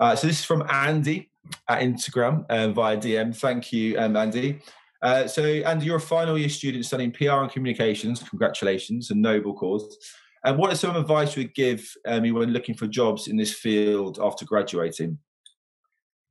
Uh, 0.00 0.16
so 0.16 0.26
this 0.26 0.40
is 0.40 0.44
from 0.44 0.64
Andy 0.68 1.30
at 1.68 1.80
Instagram 1.80 2.44
uh, 2.50 2.68
via 2.68 2.96
DM. 2.96 3.36
Thank 3.36 3.72
you, 3.72 3.98
um, 3.98 4.16
Andy. 4.16 4.60
Uh, 5.02 5.26
so 5.26 5.42
Andy, 5.44 5.86
you're 5.86 5.96
a 5.96 6.00
final 6.00 6.36
year 6.36 6.48
student 6.48 6.84
studying 6.84 7.12
PR 7.12 7.42
and 7.42 7.50
communications. 7.50 8.22
Congratulations, 8.22 9.10
a 9.10 9.14
noble 9.14 9.54
cause. 9.54 9.96
And 10.44 10.56
what 10.56 10.72
is 10.72 10.80
some 10.80 10.96
advice 10.96 11.36
you 11.36 11.44
would 11.44 11.54
give 11.54 11.92
um, 12.06 12.24
you 12.24 12.34
when 12.34 12.52
looking 12.52 12.74
for 12.74 12.86
jobs 12.86 13.28
in 13.28 13.36
this 13.36 13.52
field 13.52 14.18
after 14.22 14.44
graduating? 14.44 15.18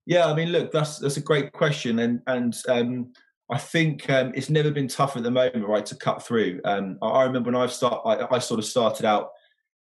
Yeah, 0.05 0.27
I 0.27 0.33
mean, 0.33 0.49
look, 0.49 0.71
that's 0.71 0.99
that's 0.99 1.17
a 1.17 1.21
great 1.21 1.51
question, 1.51 1.99
and 1.99 2.21
and 2.27 2.57
um, 2.69 3.11
I 3.49 3.57
think 3.57 4.09
um, 4.09 4.31
it's 4.35 4.49
never 4.49 4.71
been 4.71 4.87
tougher 4.87 5.19
at 5.19 5.23
the 5.23 5.31
moment, 5.31 5.67
right, 5.67 5.85
to 5.85 5.95
cut 5.95 6.23
through. 6.23 6.61
Um, 6.65 6.97
I, 7.01 7.07
I, 7.07 7.23
remember 7.23 7.51
when 7.51 7.61
I 7.61 7.67
start, 7.67 8.01
I, 8.05 8.35
I, 8.35 8.39
sort 8.39 8.59
of 8.59 8.65
started 8.65 9.05
out 9.05 9.31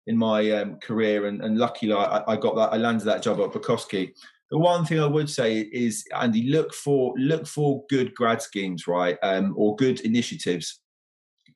in 0.07 0.17
my 0.17 0.51
um, 0.51 0.79
career, 0.79 1.27
and, 1.27 1.43
and 1.43 1.57
luckily 1.57 1.93
I, 1.93 2.23
I, 2.27 2.35
got 2.37 2.55
that, 2.55 2.73
I 2.73 2.77
landed 2.77 3.05
that 3.05 3.23
job 3.23 3.39
at 3.39 3.51
Borkowski. 3.51 4.13
The 4.51 4.57
one 4.57 4.85
thing 4.85 4.99
I 4.99 5.07
would 5.07 5.29
say 5.29 5.59
is, 5.59 6.05
Andy, 6.15 6.49
look 6.49 6.73
for 6.73 7.13
look 7.17 7.47
for 7.47 7.83
good 7.89 8.13
grad 8.13 8.41
schemes, 8.41 8.87
right, 8.87 9.17
um, 9.23 9.53
or 9.57 9.75
good 9.75 10.01
initiatives 10.01 10.81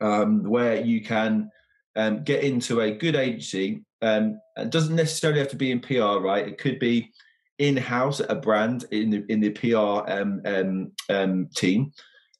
um, 0.02 0.44
where 0.44 0.82
you 0.82 1.02
can 1.02 1.50
um, 1.96 2.24
get 2.24 2.44
into 2.44 2.82
a 2.82 2.92
good 2.92 3.16
agency. 3.16 3.84
Um, 4.02 4.40
it 4.58 4.70
doesn't 4.70 4.96
necessarily 4.96 5.40
have 5.40 5.50
to 5.50 5.56
be 5.56 5.72
in 5.72 5.80
PR, 5.80 6.20
right? 6.20 6.48
It 6.48 6.58
could 6.58 6.80
be 6.80 7.12
in 7.58 7.76
house 7.76 8.22
at 8.22 8.32
a 8.32 8.36
brand 8.36 8.86
in 8.92 9.10
the 9.10 9.26
in 9.30 9.42
the 9.42 9.50
PR 9.50 10.12
um, 10.12 10.42
um, 10.46 10.92
um, 11.10 11.50
team, 11.56 11.92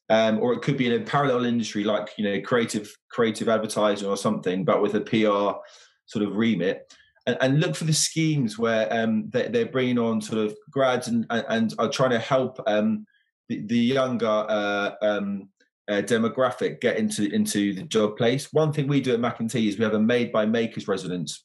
um, 0.08 0.40
or 0.40 0.54
it 0.54 0.62
could 0.62 0.78
be 0.78 0.86
in 0.86 1.00
a 1.00 1.04
parallel 1.04 1.44
industry 1.44 1.84
like 1.84 2.10
you 2.16 2.24
know 2.24 2.40
creative 2.40 2.92
creative 3.10 3.48
advertising 3.48 4.08
or 4.08 4.16
something, 4.16 4.64
but 4.64 4.82
with 4.82 4.94
a 4.94 5.00
PR 5.00 5.58
sort 6.06 6.24
of 6.24 6.36
remit. 6.36 6.92
And, 7.30 7.38
and 7.40 7.60
look 7.60 7.76
for 7.76 7.84
the 7.84 7.92
schemes 7.92 8.58
where 8.58 8.92
um, 8.92 9.30
they, 9.30 9.48
they're 9.48 9.66
bringing 9.66 9.98
on 9.98 10.20
sort 10.20 10.44
of 10.44 10.56
grads 10.70 11.08
and, 11.08 11.26
and, 11.30 11.44
and 11.48 11.74
are 11.78 11.88
trying 11.88 12.10
to 12.10 12.18
help 12.18 12.60
um, 12.66 13.06
the, 13.48 13.64
the 13.66 13.78
younger 13.78 14.26
uh, 14.26 14.92
um, 15.02 15.48
uh, 15.88 16.02
demographic 16.02 16.80
get 16.80 16.96
into 16.96 17.32
into 17.32 17.74
the 17.74 17.82
job 17.82 18.16
place. 18.16 18.52
One 18.52 18.72
thing 18.72 18.86
we 18.86 19.00
do 19.00 19.14
at 19.14 19.20
McEntee 19.20 19.68
is 19.68 19.78
we 19.78 19.84
have 19.84 19.94
a 19.94 20.00
made 20.00 20.32
by 20.32 20.46
makers 20.46 20.88
residence 20.88 21.44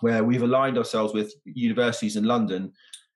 where 0.00 0.24
we've 0.24 0.42
aligned 0.42 0.78
ourselves 0.78 1.14
with 1.14 1.32
universities 1.44 2.16
in 2.16 2.24
London 2.24 2.72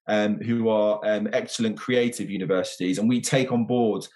um, 0.09 0.39
who 0.41 0.69
are 0.69 1.01
um, 1.05 1.29
excellent 1.33 1.77
creative 1.77 2.31
universities, 2.31 2.99
and 2.99 3.09
we 3.09 3.21
take 3.21 3.53
on 3.53 3.67
board 3.67 4.07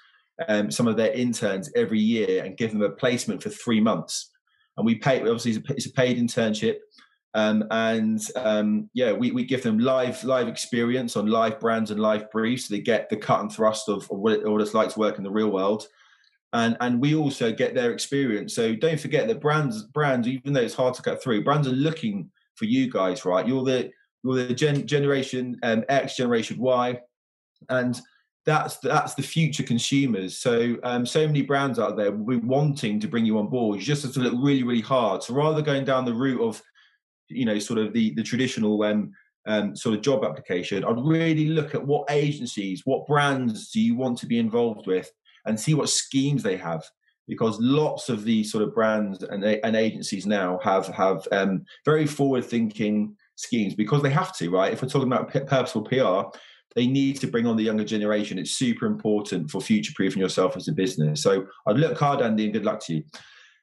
um, 0.49 0.71
some 0.71 0.89
of 0.89 0.97
their 0.97 1.13
interns 1.13 1.71
every 1.77 2.01
year 2.01 2.45
and 2.45 2.57
give 2.57 2.73
them 2.73 2.83
a 2.83 2.91
placement 2.91 3.43
for 3.43 3.51
three 3.51 3.81
months. 3.81 4.31
And 4.77 4.87
we 4.87 4.95
pay 4.95 5.21
obviously 5.21 5.63
it's 5.71 5.87
a 5.87 5.93
paid 5.93 6.19
internship. 6.19 6.77
Um, 7.35 7.65
and 7.71 8.21
um, 8.37 8.91
yeah, 8.93 9.13
we, 9.13 9.31
we 9.31 9.45
give 9.45 9.63
them 9.63 9.79
live 9.79 10.23
live 10.23 10.49
experience 10.49 11.17
on 11.17 11.27
live 11.27 11.59
brands 11.59 11.91
and 11.91 12.01
live 12.01 12.31
briefs. 12.31 12.69
So 12.69 12.75
they 12.75 12.81
get 12.81 13.09
the 13.09 13.17
cut 13.17 13.41
and 13.41 13.51
thrust 13.51 13.89
of, 13.89 14.03
of 14.11 14.19
what, 14.19 14.33
it, 14.35 14.47
what 14.47 14.61
it's 14.61 14.75
like 14.75 14.91
to 14.91 14.99
work 14.99 15.17
in 15.17 15.25
the 15.25 15.31
real 15.31 15.51
world 15.51 15.87
and 16.53 16.77
and 16.81 17.01
we 17.01 17.15
also 17.15 17.53
get 17.53 17.75
their 17.75 17.93
experience. 17.93 18.55
So 18.55 18.75
don't 18.75 19.01
forget 19.01 19.27
that 19.29 19.41
brands 19.41 19.85
brands, 19.85 20.29
even 20.29 20.53
though 20.53 20.61
it's 20.61 20.75
hard 20.75 20.95
to 20.95 21.03
cut 21.03 21.23
through, 21.23 21.45
brands 21.45 21.67
are 21.67 21.73
looking 21.73 22.31
for 22.57 22.67
you 22.67 22.91
guys, 22.91 23.25
right? 23.25 23.47
You're 23.47 23.65
the 23.65 23.91
you're 24.23 24.47
the 24.47 24.55
gen, 24.55 24.87
generation 24.87 25.59
um, 25.63 25.85
X, 25.89 26.17
generation 26.17 26.59
Y, 26.59 27.01
and 27.71 28.01
that's 28.45 28.77
that's 28.79 29.15
the 29.15 29.23
future 29.23 29.63
consumers. 29.63 30.39
So 30.39 30.77
um, 30.83 31.07
so 31.07 31.27
many 31.27 31.43
brands 31.43 31.79
out 31.79 31.97
there 31.97 32.13
will 32.13 32.39
be 32.39 32.47
wanting 32.47 33.01
to 33.01 33.09
bring 33.09 33.25
you 33.25 33.39
on 33.39 33.49
board. 33.49 33.79
You 33.79 33.87
just 33.87 34.03
have 34.03 34.13
to 34.15 34.21
look 34.21 34.35
really 34.37 34.63
really 34.63 34.83
hard. 34.83 35.23
So 35.23 35.35
rather 35.35 35.63
going 35.63 35.85
down 35.85 36.05
the 36.05 36.15
route 36.15 36.43
of 36.43 36.63
you 37.35 37.45
know 37.45 37.59
sort 37.59 37.79
of 37.79 37.93
the 37.93 38.15
the 38.15 38.23
traditional 38.23 38.83
um, 38.83 39.13
um, 39.47 39.75
sort 39.77 39.95
of 39.95 40.03
job 40.03 40.25
application, 40.25 40.85
I'd 40.85 40.99
really 40.99 41.47
look 41.47 41.75
at 41.75 41.87
what 41.87 42.11
agencies, 42.11 42.83
what 42.85 43.07
brands 43.07 43.71
do 43.71 43.81
you 43.81 43.97
want 43.97 44.19
to 44.19 44.27
be 44.27 44.39
involved 44.39 44.87
with 44.87 45.11
and 45.47 45.59
see 45.59 45.75
what 45.75 45.89
schemes 45.89 46.43
they 46.43 46.57
have. 46.57 46.85
Because 47.29 47.59
lots 47.61 48.09
of 48.09 48.25
these 48.25 48.51
sort 48.51 48.65
of 48.65 48.75
brands 48.75 49.23
and, 49.23 49.45
and 49.45 49.77
agencies 49.77 50.27
now 50.27 50.59
have 50.63 50.89
have 50.89 51.27
um, 51.31 51.65
very 51.85 52.07
forward 52.07 52.45
thinking 52.45 53.17
schemes 53.37 53.75
because 53.75 54.03
they 54.03 54.11
have 54.11 54.37
to 54.37 54.51
right? 54.51 54.73
If 54.73 54.83
we're 54.83 54.89
talking 54.89 55.13
about 55.13 55.33
purposeful 55.33 55.83
pr 55.83 56.37
they 56.75 56.87
need 56.87 57.21
to 57.21 57.27
bring 57.27 57.47
on 57.47 57.57
the 57.57 57.63
younger 57.63 57.85
generation. 57.85 58.39
It's 58.39 58.53
super 58.53 58.87
important 58.87 59.51
for 59.51 59.61
future 59.61 59.93
proofing 59.95 60.23
yourself 60.23 60.57
as 60.57 60.69
a 60.69 60.73
business. 60.73 61.23
So 61.23 61.47
i'd 61.67 61.77
look 61.77 61.99
hard 61.99 62.23
andy 62.23 62.45
and 62.45 62.53
good 62.53 62.65
luck 62.65 62.81
to 62.87 62.95
you 62.95 63.05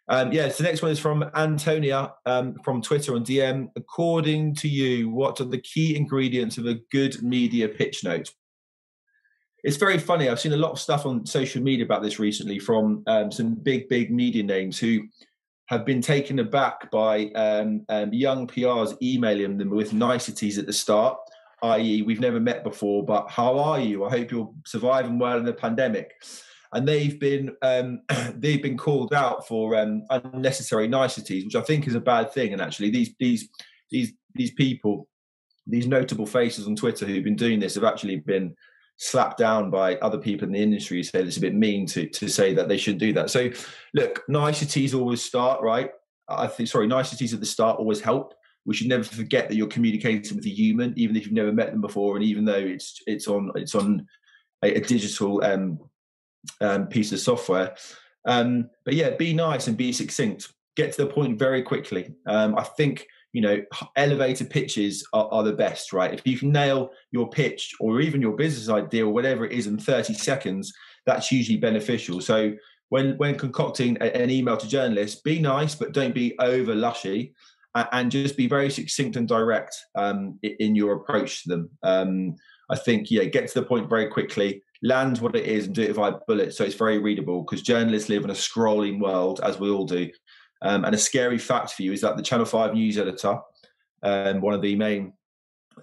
um, 0.10 0.32
yeah, 0.32 0.50
so 0.50 0.64
the 0.64 0.70
next 0.70 0.82
one 0.82 0.92
is 0.92 1.00
from 1.00 1.30
Antonia 1.36 2.14
um, 2.26 2.56
from 2.64 2.82
Twitter 2.82 3.16
on 3.16 3.24
DM. 3.24 3.70
According 3.76 4.56
to 4.56 4.68
you, 4.68 5.10
what 5.10 5.40
are 5.40 5.46
the 5.46 5.62
key 5.62 5.96
ingredients 5.96 6.58
of 6.58 6.66
a 6.66 6.80
good 6.92 7.22
media 7.24 7.70
pitch 7.70 8.04
note? 8.04 8.32
it's 9.64 9.78
very 9.78 9.98
funny. 9.98 10.30
I've 10.30 10.40
seen 10.40 10.54
a 10.54 10.58
lot 10.58 10.72
of 10.72 10.80
stuff 10.80 11.06
on 11.06 11.26
social 11.26 11.62
media 11.62 11.86
about 11.86 12.02
this 12.02 12.20
recently 12.20 12.60
from 12.60 13.04
um, 13.08 13.32
some 13.32 13.56
big, 13.56 13.90
big 13.90 14.12
media 14.12 14.44
names 14.44 14.80
who 14.80 15.02
have 15.66 15.86
been 15.86 16.02
taken 16.02 16.40
aback 16.40 16.90
by 16.92 17.26
um, 17.36 17.86
um, 17.90 18.14
young 18.14 18.48
PRs 18.48 18.98
emailing 19.02 19.58
them 19.58 19.70
with 19.70 19.94
niceties 19.94 20.58
at 20.58 20.66
the 20.66 20.74
start. 20.74 21.18
i.e., 21.62 22.02
we've 22.02 22.22
never 22.22 22.40
met 22.40 22.64
before, 22.64 23.06
but 23.06 23.30
how 23.30 23.60
are 23.60 23.80
you? 23.80 24.06
I 24.06 24.10
hope 24.10 24.32
you're 24.32 24.52
surviving 24.66 25.20
well 25.20 25.38
in 25.38 25.46
the 25.46 25.54
pandemic. 25.54 26.14
And 26.74 26.88
they've 26.88 27.20
been 27.20 27.56
um, 27.62 28.02
they've 28.36 28.62
been 28.62 28.78
called 28.78 29.14
out 29.14 29.48
for 29.48 29.76
um, 29.76 30.04
unnecessary 30.10 30.88
niceties, 30.88 31.46
which 31.46 31.56
I 31.56 31.62
think 31.62 31.88
is 31.88 31.96
a 31.96 32.00
bad 32.00 32.32
thing. 32.32 32.54
And 32.54 32.62
actually, 32.62 32.90
these 32.92 33.14
these 33.20 33.50
these 33.90 34.14
these 34.36 34.52
people, 34.52 35.08
these 35.68 35.88
notable 35.88 36.26
faces 36.26 36.68
on 36.68 36.76
Twitter 36.76 37.06
who've 37.06 37.24
been 37.24 37.36
doing 37.36 37.60
this, 37.60 37.76
have 37.76 37.84
actually 37.84 38.18
been 38.18 38.56
slapped 38.98 39.38
down 39.38 39.72
by 39.72 39.96
other 39.98 40.18
people 40.18 40.46
in 40.46 40.54
the 40.54 40.62
industry 40.62 40.98
who 40.98 41.04
say 41.04 41.22
it's 41.22 41.38
a 41.38 41.42
bit 41.42 41.56
mean 41.56 41.86
to 41.88 42.08
to 42.08 42.28
say 42.28 42.54
that 42.54 42.68
they 42.68 42.78
shouldn't 42.78 43.00
do 43.00 43.14
that. 43.14 43.30
So, 43.30 43.50
look, 43.94 44.24
niceties 44.28 44.94
always 44.94 45.24
start 45.24 45.62
right. 45.62 45.92
I 46.28 46.48
think 46.48 46.70
sorry, 46.70 46.88
niceties 46.88 47.34
at 47.34 47.40
the 47.40 47.46
start 47.46 47.80
always 47.80 48.02
help 48.02 48.36
we 48.66 48.76
should 48.76 48.88
never 48.88 49.04
forget 49.04 49.50
that 49.50 49.56
you're 49.56 49.68
communicating 49.68 50.36
with 50.36 50.46
a 50.46 50.50
human, 50.50 50.94
even 50.96 51.16
if 51.16 51.26
you've 51.26 51.34
never 51.34 51.52
met 51.52 51.72
them 51.72 51.82
before, 51.82 52.16
and 52.16 52.24
even 52.24 52.46
though 52.46 52.54
it's 52.54 53.02
it's 53.08 53.28
on 53.28 53.52
it's 53.56 53.74
on 53.74 54.06
a, 54.64 54.76
a 54.76 54.82
digital 54.82 55.44
um, 55.44 55.80
um, 56.62 56.88
piece 56.88 57.12
of 57.12 57.20
software. 57.20 57.76
Um, 58.26 58.70
but 58.86 58.94
yeah, 58.94 59.12
be 59.12 59.34
nice 59.34 59.68
and 59.68 59.78
be 59.78 59.92
succinct. 59.92 60.52
Get 60.76 60.94
to 60.94 61.06
the 61.06 61.12
point 61.12 61.40
very 61.40 61.62
quickly. 61.62 62.14
Um, 62.28 62.56
I 62.58 62.64
think 62.64 63.06
you 63.34 63.42
know 63.42 63.62
elevator 63.96 64.46
pitches 64.46 65.08
are, 65.14 65.28
are, 65.32 65.44
the 65.44 65.54
best, 65.54 65.94
right? 65.94 66.14
If 66.14 66.26
you 66.26 66.38
can 66.38 66.52
nail 66.52 66.92
your 67.12 67.30
pitch 67.30 67.74
or 67.80 68.02
even 68.02 68.22
your 68.22 68.36
business 68.36 68.70
idea 68.70 69.06
or 69.06 69.14
whatever 69.14 69.46
it 69.46 69.52
is 69.52 69.68
in 69.68 69.78
30 69.78 70.14
seconds, 70.14 70.74
that's 71.06 71.32
usually 71.32 71.58
beneficial. 71.58 72.22
So 72.22 72.54
when 72.90 73.18
when 73.18 73.38
concocting 73.38 73.98
a, 74.02 74.16
an 74.16 74.30
email 74.30 74.58
to 74.58 74.68
journalists, 74.68 75.22
be 75.22 75.40
nice, 75.40 75.76
but 75.76 75.94
don't 75.94 76.16
be 76.16 76.38
over 76.40 76.76
lushy 76.76 77.34
and 77.76 78.12
just 78.12 78.38
be 78.38 78.48
very 78.48 78.70
succinct 78.70 79.16
and 79.16 79.28
direct 79.28 79.78
um, 79.96 80.40
in 80.42 80.76
your 80.76 80.94
approach 80.94 81.44
to 81.44 81.50
them. 81.50 81.70
Um, 81.84 82.36
I 82.70 82.76
think, 82.76 83.10
yeah, 83.10 83.24
get 83.26 83.48
to 83.50 83.60
the 83.60 83.66
point 83.66 83.90
very 83.90 84.08
quickly, 84.08 84.64
land 84.82 85.20
what 85.20 85.36
it 85.36 85.46
is, 85.46 85.66
and 85.66 85.76
do 85.76 85.84
it 85.84 85.96
via 85.96 86.14
bullet 86.28 86.54
so 86.54 86.64
it's 86.64 86.76
very 86.76 86.98
readable. 86.98 87.42
Because 87.42 87.62
journalists 87.62 88.10
live 88.10 88.24
in 88.24 88.30
a 88.30 88.34
scrolling 88.34 89.00
world, 89.00 89.40
as 89.44 89.60
we 89.60 89.70
all 89.70 89.86
do. 89.86 90.10
Um, 90.62 90.84
and 90.84 90.94
a 90.94 90.98
scary 90.98 91.38
fact 91.38 91.72
for 91.72 91.84
you 91.84 91.94
is 91.94 92.02
that 92.02 92.18
the 92.18 92.24
Channel 92.24 92.46
Five 92.46 92.74
news 92.74 92.98
editor, 92.98 93.38
um, 94.04 94.42
one 94.42 94.54
of 94.54 94.62
the 94.62 94.76
main 94.76 95.14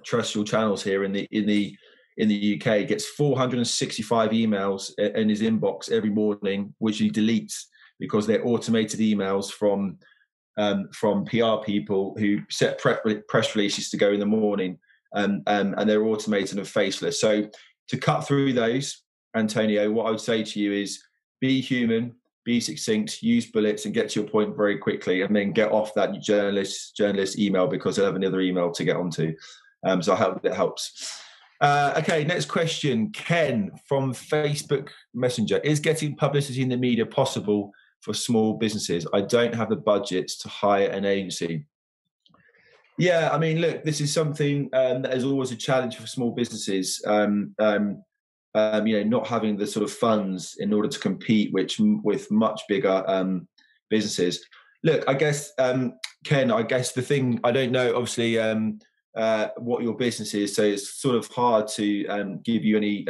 terrestrial 0.04 0.44
channels 0.44 0.82
here 0.82 1.04
in 1.04 1.12
the 1.12 1.26
in 1.30 1.46
the 1.46 1.76
in 2.18 2.28
the 2.28 2.54
UK, 2.54 2.88
gets 2.88 3.06
465 3.06 4.30
emails 4.30 4.90
in 4.98 5.28
his 5.28 5.42
inbox 5.42 5.90
every 5.90 6.10
morning, 6.10 6.74
which 6.78 6.98
he 6.98 7.10
deletes 7.10 7.64
because 7.98 8.26
they're 8.26 8.46
automated 8.46 9.00
emails 9.00 9.50
from 9.50 9.98
um, 10.58 10.88
from 10.92 11.24
PR 11.26 11.56
people 11.64 12.14
who 12.18 12.38
set 12.48 12.78
press 12.78 13.54
releases 13.54 13.90
to 13.90 13.98
go 13.98 14.12
in 14.12 14.20
the 14.20 14.26
morning, 14.26 14.78
um, 15.14 15.42
um, 15.46 15.74
and 15.76 15.88
they're 15.88 16.04
automated 16.04 16.58
and 16.58 16.66
faceless. 16.66 17.20
So 17.20 17.48
to 17.88 17.96
cut 17.96 18.26
through 18.26 18.52
those, 18.52 19.02
Antonio, 19.36 19.90
what 19.90 20.06
I 20.06 20.10
would 20.10 20.20
say 20.20 20.42
to 20.42 20.60
you 20.60 20.72
is 20.72 21.02
be 21.40 21.60
human, 21.60 22.14
be 22.44 22.60
succinct, 22.60 23.22
use 23.22 23.46
bullets, 23.46 23.84
and 23.84 23.94
get 23.94 24.10
to 24.10 24.20
your 24.20 24.28
point 24.28 24.56
very 24.56 24.78
quickly, 24.78 25.22
and 25.22 25.34
then 25.34 25.52
get 25.52 25.72
off 25.72 25.94
that 25.94 26.20
journalist 26.22 26.96
journalist 26.96 27.38
email 27.38 27.66
because 27.66 27.96
they'll 27.96 28.06
have 28.06 28.16
another 28.16 28.40
email 28.40 28.70
to 28.72 28.84
get 28.84 28.96
onto. 28.96 29.34
Um, 29.84 30.02
so 30.02 30.14
I 30.14 30.16
hope 30.16 30.42
that 30.42 30.54
helps. 30.54 31.20
Uh, 31.60 31.94
okay, 31.98 32.24
next 32.24 32.46
question. 32.46 33.10
Ken 33.10 33.70
from 33.88 34.12
Facebook 34.12 34.88
Messenger. 35.14 35.58
Is 35.58 35.80
getting 35.80 36.16
publicity 36.16 36.62
in 36.62 36.68
the 36.68 36.76
media 36.76 37.06
possible 37.06 37.72
for 38.00 38.14
small 38.14 38.54
businesses. 38.54 39.06
I 39.12 39.22
don't 39.22 39.54
have 39.54 39.68
the 39.68 39.76
budgets 39.76 40.36
to 40.38 40.48
hire 40.48 40.88
an 40.88 41.04
agency. 41.04 41.66
Yeah, 42.98 43.30
I 43.32 43.38
mean, 43.38 43.60
look, 43.60 43.84
this 43.84 44.00
is 44.00 44.12
something 44.12 44.70
um, 44.72 45.02
that 45.02 45.14
is 45.14 45.24
always 45.24 45.52
a 45.52 45.56
challenge 45.56 45.96
for 45.96 46.06
small 46.06 46.30
businesses. 46.30 47.02
Um, 47.06 47.54
um, 47.58 48.02
um, 48.54 48.86
you 48.86 48.96
know, 48.96 49.08
not 49.08 49.26
having 49.26 49.56
the 49.56 49.66
sort 49.66 49.84
of 49.84 49.92
funds 49.92 50.56
in 50.58 50.72
order 50.72 50.88
to 50.88 50.98
compete, 50.98 51.52
which 51.52 51.78
with 51.78 52.30
much 52.30 52.62
bigger 52.68 53.04
um, 53.06 53.46
businesses. 53.90 54.42
Look, 54.82 55.04
I 55.06 55.14
guess 55.14 55.52
um, 55.58 55.94
Ken, 56.24 56.50
I 56.50 56.62
guess 56.62 56.92
the 56.92 57.02
thing 57.02 57.38
I 57.44 57.52
don't 57.52 57.72
know, 57.72 57.94
obviously, 57.94 58.38
uh, 58.38 59.48
what 59.58 59.82
your 59.82 59.94
business 59.94 60.32
is, 60.32 60.54
so 60.54 60.62
it's 60.62 61.00
sort 61.00 61.16
of 61.16 61.26
hard 61.26 61.68
to 61.68 62.38
give 62.44 62.64
you 62.64 62.78
any 62.78 63.04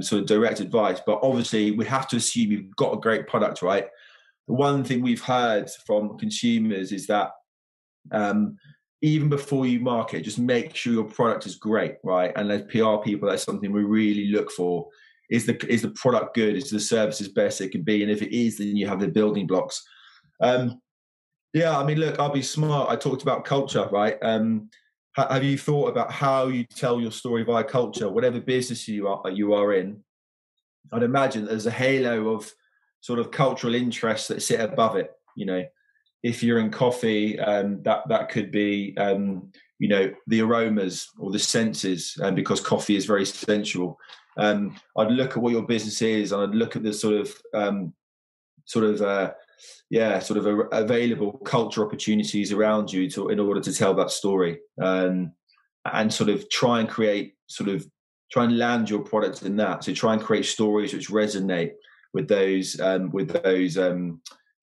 sort 0.00 0.22
of 0.22 0.26
direct 0.26 0.58
advice. 0.58 1.00
But 1.06 1.20
obviously, 1.22 1.70
we 1.70 1.84
have 1.86 2.08
to 2.08 2.16
assume 2.16 2.50
you've 2.50 2.74
got 2.74 2.94
a 2.94 3.00
great 3.00 3.28
product, 3.28 3.62
right? 3.62 3.86
the 4.46 4.54
one 4.54 4.84
thing 4.84 5.02
we've 5.02 5.22
heard 5.22 5.70
from 5.86 6.18
consumers 6.18 6.92
is 6.92 7.06
that 7.06 7.30
um, 8.12 8.56
even 9.04 9.28
before 9.28 9.66
you 9.66 9.80
market, 9.80 10.22
just 10.22 10.38
make 10.38 10.74
sure 10.74 10.94
your 10.94 11.04
product 11.04 11.44
is 11.44 11.56
great, 11.56 11.96
right? 12.02 12.32
And 12.36 12.50
as 12.50 12.62
PR 12.62 12.96
people, 13.04 13.28
that's 13.28 13.42
something 13.42 13.70
we 13.70 13.84
really 13.84 14.28
look 14.28 14.50
for. 14.50 14.88
Is 15.30 15.44
the 15.44 15.62
is 15.70 15.82
the 15.82 15.90
product 15.90 16.34
good? 16.34 16.56
Is 16.56 16.70
the 16.70 16.80
service 16.80 17.20
as 17.20 17.28
best 17.28 17.60
it 17.60 17.68
can 17.68 17.82
be? 17.82 18.02
And 18.02 18.10
if 18.10 18.22
it 18.22 18.34
is, 18.34 18.56
then 18.56 18.76
you 18.76 18.88
have 18.88 19.00
the 19.00 19.08
building 19.08 19.46
blocks. 19.46 19.82
Um, 20.40 20.80
yeah, 21.52 21.78
I 21.78 21.84
mean, 21.84 21.98
look, 21.98 22.18
I'll 22.18 22.32
be 22.32 22.40
smart. 22.40 22.90
I 22.90 22.96
talked 22.96 23.20
about 23.20 23.44
culture, 23.44 23.86
right? 23.92 24.16
Um, 24.22 24.70
have 25.16 25.44
you 25.44 25.58
thought 25.58 25.90
about 25.90 26.10
how 26.10 26.46
you 26.46 26.64
tell 26.64 26.98
your 26.98 27.12
story 27.12 27.44
via 27.44 27.62
culture, 27.62 28.08
whatever 28.08 28.40
business 28.40 28.88
you 28.88 29.06
are 29.06 29.30
you 29.30 29.52
are 29.52 29.74
in? 29.74 30.02
I'd 30.92 31.02
imagine 31.02 31.44
there's 31.44 31.66
a 31.66 31.70
halo 31.70 32.30
of 32.30 32.50
sort 33.02 33.18
of 33.18 33.30
cultural 33.30 33.74
interests 33.74 34.28
that 34.28 34.42
sit 34.42 34.60
above 34.60 34.96
it. 34.96 35.10
You 35.36 35.44
know, 35.44 35.64
if 36.24 36.42
you're 36.42 36.58
in 36.58 36.70
coffee, 36.70 37.38
um, 37.38 37.82
that 37.82 38.08
that 38.08 38.30
could 38.30 38.50
be 38.50 38.96
um, 38.96 39.52
you 39.78 39.88
know 39.88 40.12
the 40.26 40.40
aromas 40.40 41.10
or 41.18 41.30
the 41.30 41.38
senses, 41.38 42.18
um, 42.22 42.34
because 42.34 42.60
coffee 42.60 42.96
is 42.96 43.04
very 43.04 43.26
sensual. 43.26 43.98
Um, 44.38 44.74
I'd 44.96 45.12
look 45.12 45.32
at 45.32 45.42
what 45.42 45.52
your 45.52 45.66
business 45.66 46.00
is, 46.02 46.32
and 46.32 46.42
I'd 46.42 46.58
look 46.58 46.76
at 46.76 46.82
the 46.82 46.94
sort 46.94 47.14
of 47.14 47.32
um, 47.52 47.92
sort 48.64 48.86
of 48.86 49.02
uh, 49.02 49.32
yeah, 49.90 50.18
sort 50.18 50.38
of 50.38 50.46
a, 50.46 50.60
available 50.72 51.32
culture 51.44 51.84
opportunities 51.84 52.52
around 52.52 52.90
you 52.90 53.08
to 53.10 53.28
in 53.28 53.38
order 53.38 53.60
to 53.60 53.72
tell 53.72 53.92
that 53.94 54.10
story, 54.10 54.60
um, 54.82 55.30
and 55.92 56.12
sort 56.12 56.30
of 56.30 56.48
try 56.48 56.80
and 56.80 56.88
create 56.88 57.34
sort 57.48 57.68
of 57.68 57.86
try 58.32 58.44
and 58.44 58.56
land 58.56 58.88
your 58.88 59.00
product 59.00 59.42
in 59.42 59.56
that. 59.56 59.84
So 59.84 59.92
try 59.92 60.14
and 60.14 60.22
create 60.22 60.46
stories 60.46 60.94
which 60.94 61.10
resonate 61.10 61.72
with 62.14 62.28
those 62.28 62.80
with 63.12 63.42
those 63.42 63.76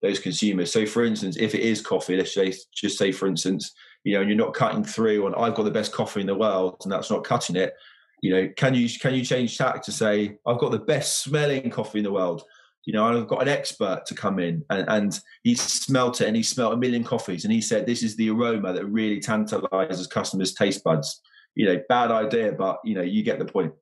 those 0.02 0.18
consumers. 0.18 0.72
So, 0.72 0.84
for 0.84 1.04
instance, 1.04 1.36
if 1.36 1.54
it 1.54 1.60
is 1.60 1.80
coffee, 1.80 2.16
let's 2.16 2.34
say, 2.34 2.52
just 2.74 2.98
say, 2.98 3.12
for 3.12 3.26
instance, 3.26 3.72
you 4.04 4.14
know, 4.14 4.20
and 4.20 4.28
you're 4.28 4.38
not 4.38 4.54
cutting 4.54 4.84
through 4.84 5.24
on 5.24 5.34
I've 5.34 5.54
got 5.54 5.62
the 5.62 5.70
best 5.70 5.92
coffee 5.92 6.20
in 6.20 6.26
the 6.26 6.34
world, 6.34 6.76
and 6.82 6.92
that's 6.92 7.10
not 7.10 7.24
cutting 7.24 7.56
it. 7.56 7.74
You 8.20 8.34
know, 8.34 8.48
can 8.56 8.74
you 8.74 8.88
can 9.00 9.14
you 9.14 9.24
change 9.24 9.58
tack 9.58 9.82
to 9.84 9.92
say 9.92 10.36
I've 10.46 10.58
got 10.58 10.70
the 10.70 10.78
best 10.78 11.22
smelling 11.22 11.70
coffee 11.70 11.98
in 11.98 12.04
the 12.04 12.12
world? 12.12 12.42
You 12.84 12.92
know, 12.92 13.04
I've 13.04 13.28
got 13.28 13.42
an 13.42 13.48
expert 13.48 14.06
to 14.06 14.14
come 14.14 14.40
in 14.40 14.64
and, 14.68 14.88
and 14.88 15.20
he 15.44 15.54
smelt 15.54 16.20
it 16.20 16.26
and 16.26 16.36
he 16.36 16.42
smelt 16.42 16.74
a 16.74 16.76
million 16.76 17.04
coffees 17.04 17.44
and 17.44 17.52
he 17.52 17.60
said 17.60 17.86
this 17.86 18.02
is 18.02 18.16
the 18.16 18.30
aroma 18.30 18.72
that 18.72 18.86
really 18.86 19.20
tantalizes 19.20 20.08
customers' 20.08 20.54
taste 20.54 20.82
buds. 20.82 21.20
You 21.54 21.66
know, 21.66 21.82
bad 21.88 22.10
idea, 22.10 22.52
but 22.52 22.78
you 22.84 22.94
know, 22.94 23.02
you 23.02 23.22
get 23.22 23.38
the 23.38 23.44
point. 23.44 23.72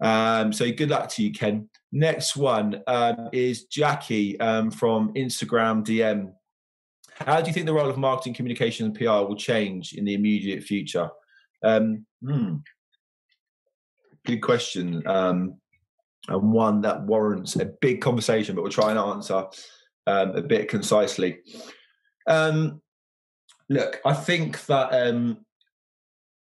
Um, 0.00 0.52
so 0.52 0.70
good 0.70 0.90
luck 0.90 1.08
to 1.10 1.22
you, 1.22 1.32
Ken. 1.32 1.68
Next 1.92 2.36
one 2.36 2.82
um, 2.86 3.28
is 3.32 3.64
Jackie 3.64 4.38
um, 4.38 4.70
from 4.70 5.12
Instagram 5.14 5.84
DM. 5.84 6.32
How 7.14 7.40
do 7.40 7.48
you 7.48 7.52
think 7.52 7.66
the 7.66 7.74
role 7.74 7.90
of 7.90 7.98
marketing, 7.98 8.34
communication, 8.34 8.86
and 8.86 8.94
PR 8.94 9.26
will 9.26 9.36
change 9.36 9.94
in 9.94 10.04
the 10.04 10.14
immediate 10.14 10.62
future? 10.62 11.10
Um, 11.64 12.06
hmm. 12.24 12.56
Good 14.24 14.40
question, 14.40 15.06
um, 15.06 15.54
and 16.28 16.52
one 16.52 16.82
that 16.82 17.02
warrants 17.02 17.56
a 17.56 17.66
big 17.80 18.00
conversation, 18.00 18.54
but 18.54 18.62
we'll 18.62 18.70
try 18.70 18.90
and 18.90 18.98
answer 18.98 19.46
um, 20.06 20.36
a 20.36 20.42
bit 20.42 20.68
concisely. 20.68 21.38
Um, 22.26 22.80
look, 23.68 24.00
I 24.04 24.14
think 24.14 24.64
that 24.66 24.92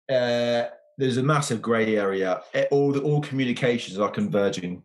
uh, 0.09 0.68
there's 0.99 1.16
a 1.16 1.23
massive 1.23 1.61
grey 1.61 1.97
area. 1.97 2.42
All 2.70 2.92
the 2.92 3.01
all 3.01 3.20
communications 3.20 3.99
are 3.99 4.11
converging. 4.11 4.83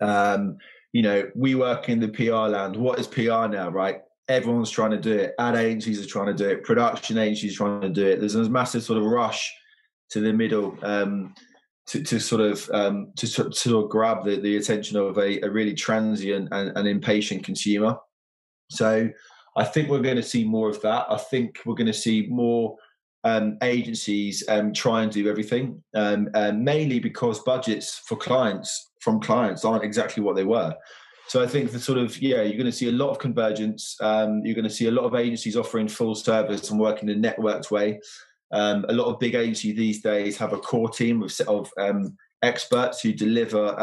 Um, 0.00 0.58
you 0.92 1.02
know, 1.02 1.30
we 1.34 1.54
work 1.54 1.88
in 1.88 2.00
the 2.00 2.08
PR 2.08 2.48
land. 2.50 2.76
What 2.76 2.98
is 2.98 3.06
PR 3.06 3.46
now, 3.46 3.70
right? 3.70 4.02
Everyone's 4.28 4.70
trying 4.70 4.90
to 4.92 5.00
do 5.00 5.12
it. 5.12 5.34
Ad 5.38 5.56
agencies 5.56 6.04
are 6.04 6.08
trying 6.08 6.26
to 6.26 6.34
do 6.34 6.48
it. 6.48 6.64
Production 6.64 7.18
agencies 7.18 7.56
trying 7.56 7.80
to 7.80 7.88
do 7.88 8.06
it. 8.06 8.20
There's 8.20 8.34
a 8.34 8.48
massive 8.48 8.82
sort 8.82 8.98
of 8.98 9.04
rush 9.04 9.52
to 10.10 10.20
the 10.20 10.32
middle 10.32 10.76
um, 10.82 11.34
to, 11.86 12.02
to 12.02 12.20
sort 12.20 12.42
of 12.42 12.68
um, 12.72 13.12
to, 13.16 13.26
to 13.26 13.52
sort 13.52 13.84
of 13.84 13.90
grab 13.90 14.24
the, 14.24 14.36
the 14.36 14.56
attention 14.56 14.96
of 14.96 15.18
a, 15.18 15.40
a 15.40 15.50
really 15.50 15.74
transient 15.74 16.48
and, 16.52 16.76
and 16.76 16.86
impatient 16.86 17.44
consumer. 17.44 17.96
So 18.70 19.10
I 19.56 19.64
think 19.64 19.88
we're 19.88 20.00
going 20.00 20.16
to 20.16 20.22
see 20.22 20.44
more 20.44 20.68
of 20.68 20.80
that. 20.82 21.06
I 21.08 21.16
think 21.16 21.58
we're 21.66 21.74
going 21.74 21.86
to 21.86 21.92
see 21.92 22.26
more 22.30 22.76
um, 23.24 23.58
agencies 23.62 24.42
um, 24.48 24.72
try 24.72 25.02
and 25.02 25.12
do 25.12 25.28
everything, 25.28 25.82
um, 25.94 26.28
mainly 26.54 26.98
because 26.98 27.40
budgets 27.40 28.02
for 28.06 28.16
clients 28.16 28.90
from 29.00 29.20
clients 29.20 29.64
aren't 29.64 29.84
exactly 29.84 30.22
what 30.22 30.36
they 30.36 30.44
were. 30.44 30.74
So 31.28 31.42
I 31.42 31.46
think 31.46 31.70
the 31.70 31.80
sort 31.80 31.98
of 31.98 32.20
yeah, 32.20 32.42
you're 32.42 32.58
going 32.58 32.66
to 32.66 32.72
see 32.72 32.88
a 32.88 32.92
lot 32.92 33.10
of 33.10 33.18
convergence. 33.18 33.96
Um, 34.00 34.42
you're 34.44 34.54
going 34.54 34.68
to 34.68 34.70
see 34.70 34.88
a 34.88 34.92
lot 34.92 35.04
of 35.04 35.14
agencies 35.14 35.56
offering 35.56 35.88
full 35.88 36.14
service 36.14 36.70
and 36.70 36.80
working 36.80 37.08
in 37.08 37.24
a 37.24 37.28
networked 37.28 37.70
way. 37.70 38.00
Um, 38.52 38.84
a 38.88 38.92
lot 38.92 39.06
of 39.06 39.18
big 39.18 39.34
agencies 39.34 39.76
these 39.76 40.02
days 40.02 40.36
have 40.36 40.52
a 40.52 40.58
core 40.58 40.90
team 40.90 41.22
of, 41.22 41.32
of 41.48 41.70
um, 41.78 42.16
experts 42.42 43.00
who 43.00 43.12
deliver 43.12 43.74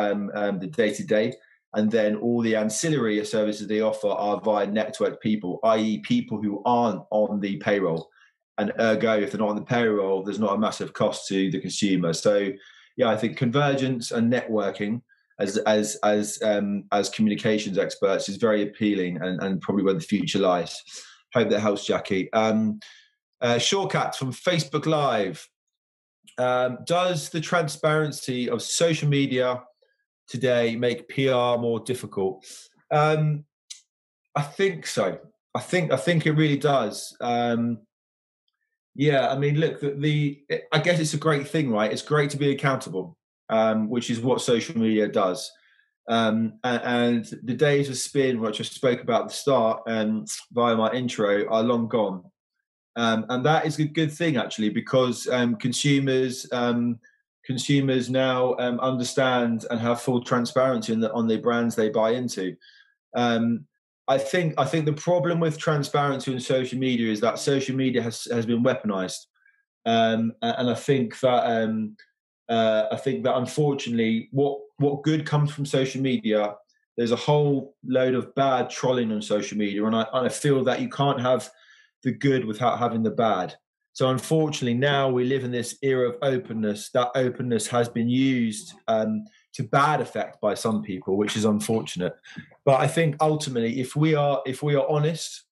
the 0.60 0.68
day 0.68 0.94
to 0.94 1.04
day, 1.04 1.34
and 1.74 1.90
then 1.90 2.16
all 2.18 2.42
the 2.42 2.56
ancillary 2.56 3.24
services 3.26 3.68
they 3.68 3.82
offer 3.82 4.10
are 4.10 4.42
via 4.42 4.68
network 4.68 5.22
people, 5.22 5.60
i.e., 5.64 6.00
people 6.00 6.42
who 6.42 6.62
aren't 6.66 7.02
on 7.10 7.40
the 7.40 7.58
payroll. 7.58 8.10
And 8.60 8.74
ergo, 8.80 9.18
if 9.18 9.32
they're 9.32 9.40
not 9.40 9.50
on 9.50 9.56
the 9.56 9.62
payroll, 9.62 10.22
there's 10.22 10.40
not 10.40 10.54
a 10.54 10.60
massive 10.60 10.94
cost 10.94 11.28
to 11.30 11.50
the 11.50 11.60
consumer. 11.60 12.14
So, 12.14 12.52
yeah, 12.98 13.10
I 13.10 13.18
think 13.18 13.38
convergence 13.38 14.12
and 14.12 14.32
networking 14.32 15.02
as 15.40 15.58
as 15.60 15.98
as 16.04 16.38
um, 16.44 16.84
as 16.92 17.10
communications 17.10 17.78
experts 17.78 18.30
is 18.30 18.36
very 18.38 18.62
appealing 18.62 19.22
and, 19.22 19.42
and 19.42 19.62
probably 19.62 19.84
where 19.84 19.94
the 19.94 20.02
future 20.02 20.40
lies. 20.40 20.84
Hope 21.34 21.50
that 21.50 21.62
helps, 21.62 21.86
Jackie. 21.86 22.32
Um, 22.34 22.80
uh, 23.42 23.58
Shortcut 23.58 24.16
from 24.16 24.34
Facebook 24.34 24.86
Live. 24.86 25.48
Um, 26.38 26.80
does 26.86 27.30
the 27.30 27.42
transparency 27.42 28.50
of 28.50 28.62
social 28.62 29.10
media 29.10 29.64
today 30.28 30.76
make 30.76 31.10
PR 31.10 31.60
more 31.60 31.80
difficult? 31.80 32.46
Um, 32.92 33.46
I 34.36 34.42
think 34.42 34.88
so. 34.88 35.20
I 35.56 35.60
think 35.60 35.92
I 35.92 35.98
think 35.98 36.26
it 36.26 36.34
really 36.34 36.58
does. 36.58 37.16
Um, 37.22 37.80
yeah, 39.00 39.30
I 39.30 39.38
mean, 39.38 39.56
look, 39.56 39.80
the, 39.80 39.92
the, 39.92 40.44
I 40.74 40.80
guess 40.80 41.00
it's 41.00 41.14
a 41.14 41.18
great 41.18 41.48
thing, 41.48 41.72
right? 41.72 41.90
It's 41.90 42.02
great 42.02 42.30
to 42.32 42.38
be 42.38 42.52
accountable, 42.52 43.16
um, 43.48 43.90
which 43.90 44.10
is 44.10 44.20
what 44.20 44.42
social 44.42 44.78
media 44.78 45.08
does. 45.08 45.50
Um, 46.10 46.60
and, 46.66 46.82
and, 46.84 47.40
the 47.44 47.54
days 47.54 47.88
of 47.88 47.98
spin, 47.98 48.42
which 48.42 48.60
I 48.60 48.66
spoke 48.66 49.00
about 49.02 49.22
at 49.22 49.28
the 49.30 49.34
start 49.36 49.84
um, 49.88 50.26
via 50.52 50.76
my 50.76 50.92
intro, 50.92 51.48
are 51.48 51.64
long 51.64 51.88
gone. 51.88 52.26
Um, 52.98 53.26
and 53.30 53.46
that 53.46 53.66
is 53.66 53.80
a 53.80 53.86
good 53.86 54.12
thing 54.12 54.36
actually, 54.36 54.68
because 54.68 55.30
um, 55.30 55.56
consumers 55.56 56.46
um, 56.52 57.00
consumers 57.46 58.10
now 58.10 58.56
understand 58.56 59.66
and 59.72 59.80
have 59.80 60.02
full 60.02 60.22
transparency 60.22 60.94
the, 60.94 61.14
on 61.14 61.26
the 61.26 61.38
brands 61.38 61.74
they 61.74 61.88
buy 61.88 62.10
into. 62.10 62.54
Um, 63.16 63.66
I 64.10 64.18
think 64.18 64.56
I 64.58 64.66
think 64.66 64.86
the 64.86 64.94
problem 64.94 65.40
with 65.40 65.60
transparency 65.60 66.34
on 66.34 66.40
social 66.40 66.80
media 66.80 67.12
is 67.12 67.22
that 67.22 67.38
social 67.38 67.76
media 67.76 68.02
has 68.02 68.28
has 68.32 68.46
been 68.46 68.64
weaponized, 68.64 69.28
um, 69.86 70.34
and 70.42 70.70
I 70.70 70.74
think 70.74 71.20
that 71.20 71.44
um, 71.46 71.96
uh, 72.50 72.88
I 72.92 72.98
think 72.98 73.24
that 73.24 73.38
unfortunately, 73.38 74.28
what 74.32 74.60
what 74.78 75.04
good 75.04 75.28
comes 75.28 75.52
from 75.52 75.66
social 75.66 76.02
media, 76.02 76.56
there's 76.98 77.12
a 77.12 77.16
whole 77.16 77.76
load 77.86 78.16
of 78.16 78.34
bad 78.34 78.72
trolling 78.72 79.12
on 79.12 79.22
social 79.22 79.60
media, 79.60 79.86
and 79.86 79.96
I, 79.96 80.08
and 80.12 80.26
I 80.26 80.30
feel 80.30 80.64
that 80.64 80.82
you 80.82 80.90
can't 80.90 81.22
have 81.22 81.48
the 82.02 82.12
good 82.12 82.46
without 82.46 82.80
having 82.80 83.04
the 83.04 83.12
bad. 83.12 83.56
So 83.94 84.10
unfortunately, 84.10 84.76
now 84.76 85.10
we 85.10 85.24
live 85.24 85.44
in 85.44 85.52
this 85.52 85.78
era 85.84 86.10
of 86.10 86.16
openness. 86.24 86.90
That 86.92 87.12
openness 87.14 87.68
has 87.68 87.88
been 87.90 88.10
used 88.10 88.74
um, 88.88 89.26
to 89.60 89.68
bad 89.68 90.00
effect 90.00 90.40
by 90.40 90.54
some 90.54 90.82
people, 90.82 91.18
which 91.18 91.36
is 91.36 91.44
unfortunate. 91.44 92.14
But 92.64 92.80
I 92.80 92.88
think 92.88 93.18
ultimately, 93.20 93.82
if 93.82 93.94
we 93.94 94.16
are 94.16 94.42
if 94.46 94.64
we 94.64 94.76
are 94.76 94.90
honest 94.90 95.44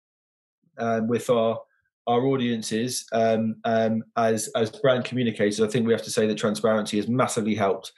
um, 0.78 1.08
with 1.08 1.30
our 1.30 1.60
our 2.08 2.26
audiences 2.26 3.06
um, 3.12 3.58
um, 3.65 4.04
as 4.15 4.48
as 4.56 4.72
brand 4.72 5.04
communicators, 5.04 5.60
I 5.60 5.67
think 5.67 5.86
we 5.86 5.93
have 5.93 6.04
to 6.04 6.12
say 6.12 6.26
that 6.26 6.38
transparency 6.38 6.96
has 6.98 7.10
massively 7.10 7.54
helped, 7.54 7.91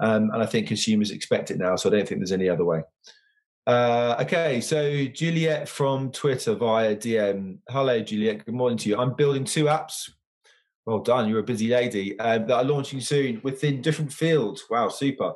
um, 0.00 0.30
and 0.32 0.42
I 0.42 0.46
think 0.46 0.66
consumers 0.66 1.10
expect 1.10 1.50
it 1.50 1.58
now. 1.58 1.76
So 1.76 1.90
I 1.90 1.92
don't 1.92 2.08
think 2.08 2.20
there's 2.20 2.32
any 2.32 2.48
other 2.48 2.64
way. 2.64 2.82
Uh, 3.66 4.16
okay, 4.20 4.62
so 4.62 5.04
Juliet 5.04 5.68
from 5.68 6.10
Twitter 6.10 6.54
via 6.54 6.96
DM. 6.96 7.58
Hello, 7.68 8.00
Juliet. 8.00 8.46
Good 8.46 8.54
morning 8.54 8.78
to 8.78 8.88
you. 8.88 8.98
I'm 8.98 9.14
building 9.14 9.44
two 9.44 9.64
apps. 9.64 10.08
Well 10.86 11.00
done. 11.00 11.28
You're 11.28 11.40
a 11.40 11.44
busy 11.44 11.68
lady. 11.68 12.18
Um, 12.18 12.46
that 12.46 12.56
are 12.56 12.64
launching 12.64 13.00
soon 13.00 13.40
within 13.42 13.82
different 13.82 14.12
fields. 14.12 14.64
Wow, 14.70 14.88
super. 14.88 15.32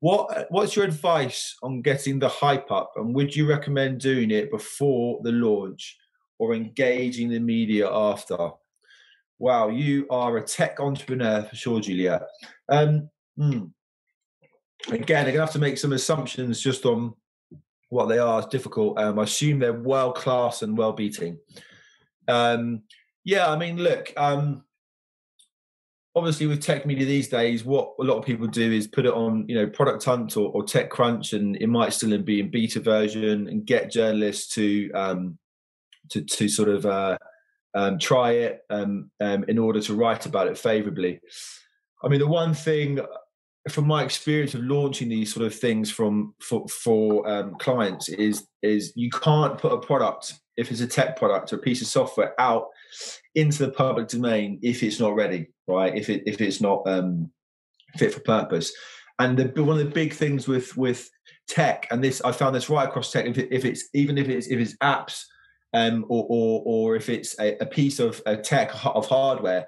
What 0.00 0.46
What's 0.50 0.76
your 0.76 0.84
advice 0.84 1.56
on 1.62 1.82
getting 1.82 2.18
the 2.18 2.28
hype 2.28 2.70
up, 2.70 2.92
and 2.96 3.14
would 3.14 3.34
you 3.34 3.48
recommend 3.48 4.00
doing 4.00 4.30
it 4.30 4.50
before 4.50 5.20
the 5.22 5.32
launch 5.32 5.96
or 6.38 6.54
engaging 6.54 7.30
the 7.30 7.40
media 7.40 7.90
after? 7.90 8.50
Wow, 9.38 9.68
you 9.68 10.06
are 10.10 10.36
a 10.36 10.42
tech 10.42 10.80
entrepreneur 10.80 11.42
for 11.42 11.56
sure, 11.56 11.80
Juliet. 11.80 12.22
Um, 12.68 13.08
hmm. 13.36 13.64
Again, 14.90 15.26
I'm 15.26 15.32
gonna 15.32 15.40
have 15.40 15.52
to 15.52 15.58
make 15.58 15.78
some 15.78 15.92
assumptions 15.92 16.60
just 16.60 16.84
on 16.84 17.14
what 17.88 18.06
they 18.06 18.18
are 18.18 18.40
It's 18.40 18.48
difficult. 18.48 18.98
Um, 18.98 19.18
I 19.18 19.24
assume 19.24 19.58
they're 19.58 19.72
world 19.72 20.16
class 20.16 20.62
and 20.62 20.76
well 20.76 20.92
beating. 20.92 21.38
Um, 22.28 22.82
yeah, 23.24 23.50
I 23.50 23.56
mean, 23.56 23.78
look, 23.78 24.12
um, 24.16 24.64
obviously 26.16 26.46
with 26.46 26.62
tech 26.62 26.86
media 26.86 27.04
these 27.04 27.28
days, 27.28 27.64
what 27.64 27.92
a 28.00 28.02
lot 28.02 28.16
of 28.16 28.24
people 28.24 28.46
do 28.46 28.72
is 28.72 28.86
put 28.86 29.04
it 29.04 29.12
on, 29.12 29.44
you 29.46 29.54
know, 29.54 29.66
Product 29.66 30.02
Hunt 30.02 30.36
or, 30.36 30.48
or 30.48 30.64
TechCrunch, 30.64 31.34
and 31.34 31.56
it 31.56 31.68
might 31.68 31.92
still 31.92 32.16
be 32.18 32.40
in 32.40 32.50
beta 32.50 32.80
version, 32.80 33.46
and 33.46 33.66
get 33.66 33.92
journalists 33.92 34.54
to 34.54 34.90
um, 34.92 35.38
to 36.08 36.22
to 36.22 36.48
sort 36.48 36.70
of 36.70 36.86
uh, 36.86 37.18
um, 37.74 37.98
try 37.98 38.32
it 38.32 38.62
um, 38.70 39.10
um, 39.20 39.44
in 39.46 39.58
order 39.58 39.80
to 39.82 39.94
write 39.94 40.24
about 40.24 40.48
it 40.48 40.58
favorably. 40.58 41.20
I 42.02 42.08
mean, 42.08 42.20
the 42.20 42.26
one 42.26 42.54
thing 42.54 42.98
from 43.68 43.86
my 43.86 44.02
experience 44.02 44.54
of 44.54 44.62
launching 44.62 45.08
these 45.08 45.34
sort 45.34 45.44
of 45.44 45.54
things 45.54 45.90
from 45.90 46.34
for, 46.40 46.66
for 46.68 47.28
um, 47.28 47.56
clients 47.56 48.08
is 48.08 48.46
is 48.62 48.92
you 48.96 49.10
can't 49.10 49.58
put 49.58 49.72
a 49.72 49.78
product 49.78 50.34
if 50.56 50.70
it's 50.70 50.80
a 50.80 50.86
tech 50.86 51.16
product 51.16 51.52
or 51.52 51.56
a 51.56 51.60
piece 51.60 51.80
of 51.80 51.88
software 51.88 52.38
out 52.40 52.68
into 53.34 53.64
the 53.64 53.72
public 53.72 54.08
domain 54.08 54.58
if 54.62 54.82
it's 54.82 55.00
not 55.00 55.14
ready 55.14 55.48
right 55.66 55.96
if 55.96 56.08
it 56.08 56.22
if 56.26 56.40
it's 56.40 56.60
not 56.60 56.82
um, 56.86 57.30
fit 57.96 58.12
for 58.12 58.20
purpose 58.20 58.72
and 59.18 59.38
the, 59.38 59.62
one 59.62 59.78
of 59.78 59.84
the 59.84 59.90
big 59.90 60.12
things 60.12 60.46
with 60.46 60.76
with 60.76 61.10
tech 61.48 61.86
and 61.90 62.02
this 62.02 62.20
i 62.22 62.32
found 62.32 62.54
this 62.54 62.68
right 62.68 62.88
across 62.88 63.10
tech 63.10 63.26
if, 63.26 63.38
it, 63.38 63.48
if 63.50 63.64
it's 63.64 63.88
even 63.94 64.18
if 64.18 64.28
it's 64.28 64.48
if 64.48 64.58
it's 64.58 64.76
apps 64.78 65.22
um, 65.74 66.04
or, 66.08 66.26
or 66.28 66.62
or 66.64 66.96
if 66.96 67.08
it's 67.08 67.38
a, 67.38 67.56
a 67.58 67.66
piece 67.66 67.98
of 67.98 68.20
a 68.26 68.36
tech 68.36 68.72
of 68.86 69.06
hardware 69.06 69.66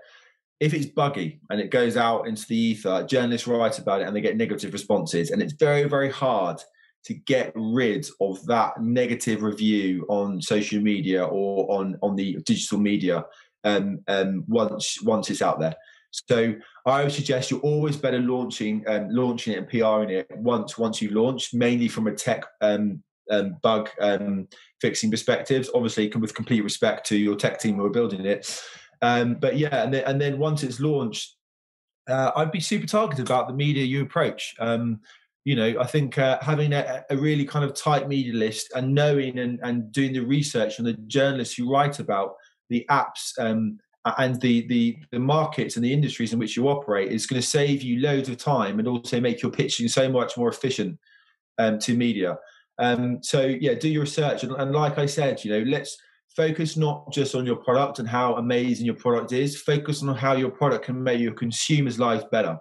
if 0.61 0.74
it's 0.74 0.87
buggy 0.87 1.40
and 1.51 1.61
it 1.61 1.70
goes 1.70 1.96
out 1.96 2.27
into 2.27 2.46
the 2.48 2.57
ether, 2.57 3.07
journalists 3.09 3.46
write 3.46 3.79
about 3.79 4.01
it 4.01 4.09
and 4.09 4.16
they 4.16 4.20
get 4.20 4.37
negative 4.37 4.72
responses. 4.72 5.31
And 5.31 5.40
it's 5.40 5.53
very, 5.53 5.85
very 5.85 6.11
hard 6.11 6.61
to 7.09 7.14
get 7.14 7.53
rid 7.55 8.07
of 8.21 8.44
that 8.47 8.83
negative 8.83 9.42
review 9.42 10.05
on 10.11 10.42
social 10.42 10.79
media 10.81 11.25
or 11.25 11.81
on, 11.81 11.99
on 12.03 12.14
the 12.14 12.35
digital 12.44 12.79
media 12.79 13.25
um, 13.64 14.01
um, 14.09 14.44
once 14.47 15.03
once 15.03 15.31
it's 15.31 15.40
out 15.40 15.59
there. 15.59 15.75
So 16.11 16.55
I 16.85 17.03
would 17.03 17.12
suggest 17.12 17.51
you're 17.51 17.61
always 17.61 17.97
better 17.97 18.18
launching 18.18 18.85
um, 18.87 19.09
launching 19.11 19.55
it 19.55 19.59
and 19.59 19.68
PRing 19.68 20.11
it 20.11 20.27
once 20.37 20.77
once 20.77 21.01
you've 21.01 21.12
launched, 21.12 21.55
mainly 21.55 21.88
from 21.88 22.09
a 22.09 22.14
tech 22.14 22.44
um, 22.61 23.03
um, 23.31 23.57
bug 23.62 23.88
um, 24.01 24.47
fixing 24.83 25.11
perspectives. 25.11 25.71
Obviously, 25.75 26.09
with 26.11 26.35
complete 26.35 26.62
respect 26.62 27.07
to 27.07 27.16
your 27.16 27.37
tech 27.37 27.59
team 27.59 27.77
who 27.77 27.87
are 27.87 27.90
building 27.90 28.27
it. 28.27 28.62
Um, 29.01 29.35
but 29.35 29.57
yeah, 29.57 29.83
and 29.83 29.94
then, 29.94 30.05
and 30.05 30.21
then 30.21 30.38
once 30.38 30.62
it's 30.62 30.81
launched, 30.81 31.37
uh, 32.07 32.33
I'd 32.37 32.53
be 32.53 32.61
super 32.61 32.87
targeted 32.87 33.27
about 33.27 33.49
the 33.49 33.55
media 33.55 33.85
you 33.85 34.03
approach. 34.03 34.55
Um, 34.59 35.01
you 35.48 35.56
know, 35.56 35.80
I 35.80 35.87
think 35.87 36.18
uh, 36.18 36.37
having 36.42 36.74
a, 36.74 37.02
a, 37.08 37.16
really 37.16 37.46
kind 37.46 37.64
of 37.64 37.72
tight 37.72 38.06
media 38.06 38.34
list 38.34 38.70
and 38.74 38.94
knowing 38.94 39.38
and, 39.38 39.58
and 39.62 39.90
doing 39.90 40.12
the 40.12 40.20
research 40.20 40.78
on 40.78 40.84
the 40.84 40.92
journalists 41.06 41.54
who 41.54 41.72
write 41.72 42.00
about 42.00 42.34
the 42.68 42.84
apps 42.90 43.32
um, 43.38 43.78
and 44.18 44.38
the, 44.42 44.66
the 44.68 44.98
the 45.11 45.18
markets 45.18 45.76
and 45.76 45.84
the 45.87 45.90
industries 45.90 46.34
in 46.34 46.38
which 46.38 46.54
you 46.54 46.68
operate 46.68 47.11
is 47.11 47.26
going 47.26 47.40
to 47.40 47.46
save 47.46 47.80
you 47.80 47.98
loads 48.00 48.28
of 48.28 48.37
time 48.37 48.78
and 48.78 48.87
also 48.87 49.22
make 49.22 49.40
your 49.40 49.50
pitching 49.50 49.88
so 49.88 50.06
much 50.11 50.37
more 50.37 50.50
efficient 50.50 50.98
um, 51.56 51.78
to 51.78 51.96
media. 51.96 52.37
Um, 52.78 53.22
so 53.22 53.46
yeah, 53.46 53.72
do 53.72 53.88
your 53.88 54.02
research 54.02 54.44
and, 54.44 54.52
and 54.52 54.72
like 54.72 54.98
I 54.98 55.06
said, 55.06 55.42
you 55.42 55.50
know, 55.50 55.64
let's 55.66 55.96
focus 56.37 56.76
not 56.76 57.11
just 57.11 57.34
on 57.34 57.46
your 57.46 57.56
product 57.56 58.00
and 58.00 58.08
how 58.08 58.34
amazing 58.34 58.84
your 58.84 58.96
product 58.96 59.32
is 59.32 59.58
focus 59.62 60.02
on 60.02 60.14
how 60.14 60.34
your 60.34 60.50
product 60.50 60.84
can 60.84 61.02
make 61.02 61.20
your 61.20 61.32
consumers 61.32 61.98
lives 61.98 62.26
better 62.30 62.58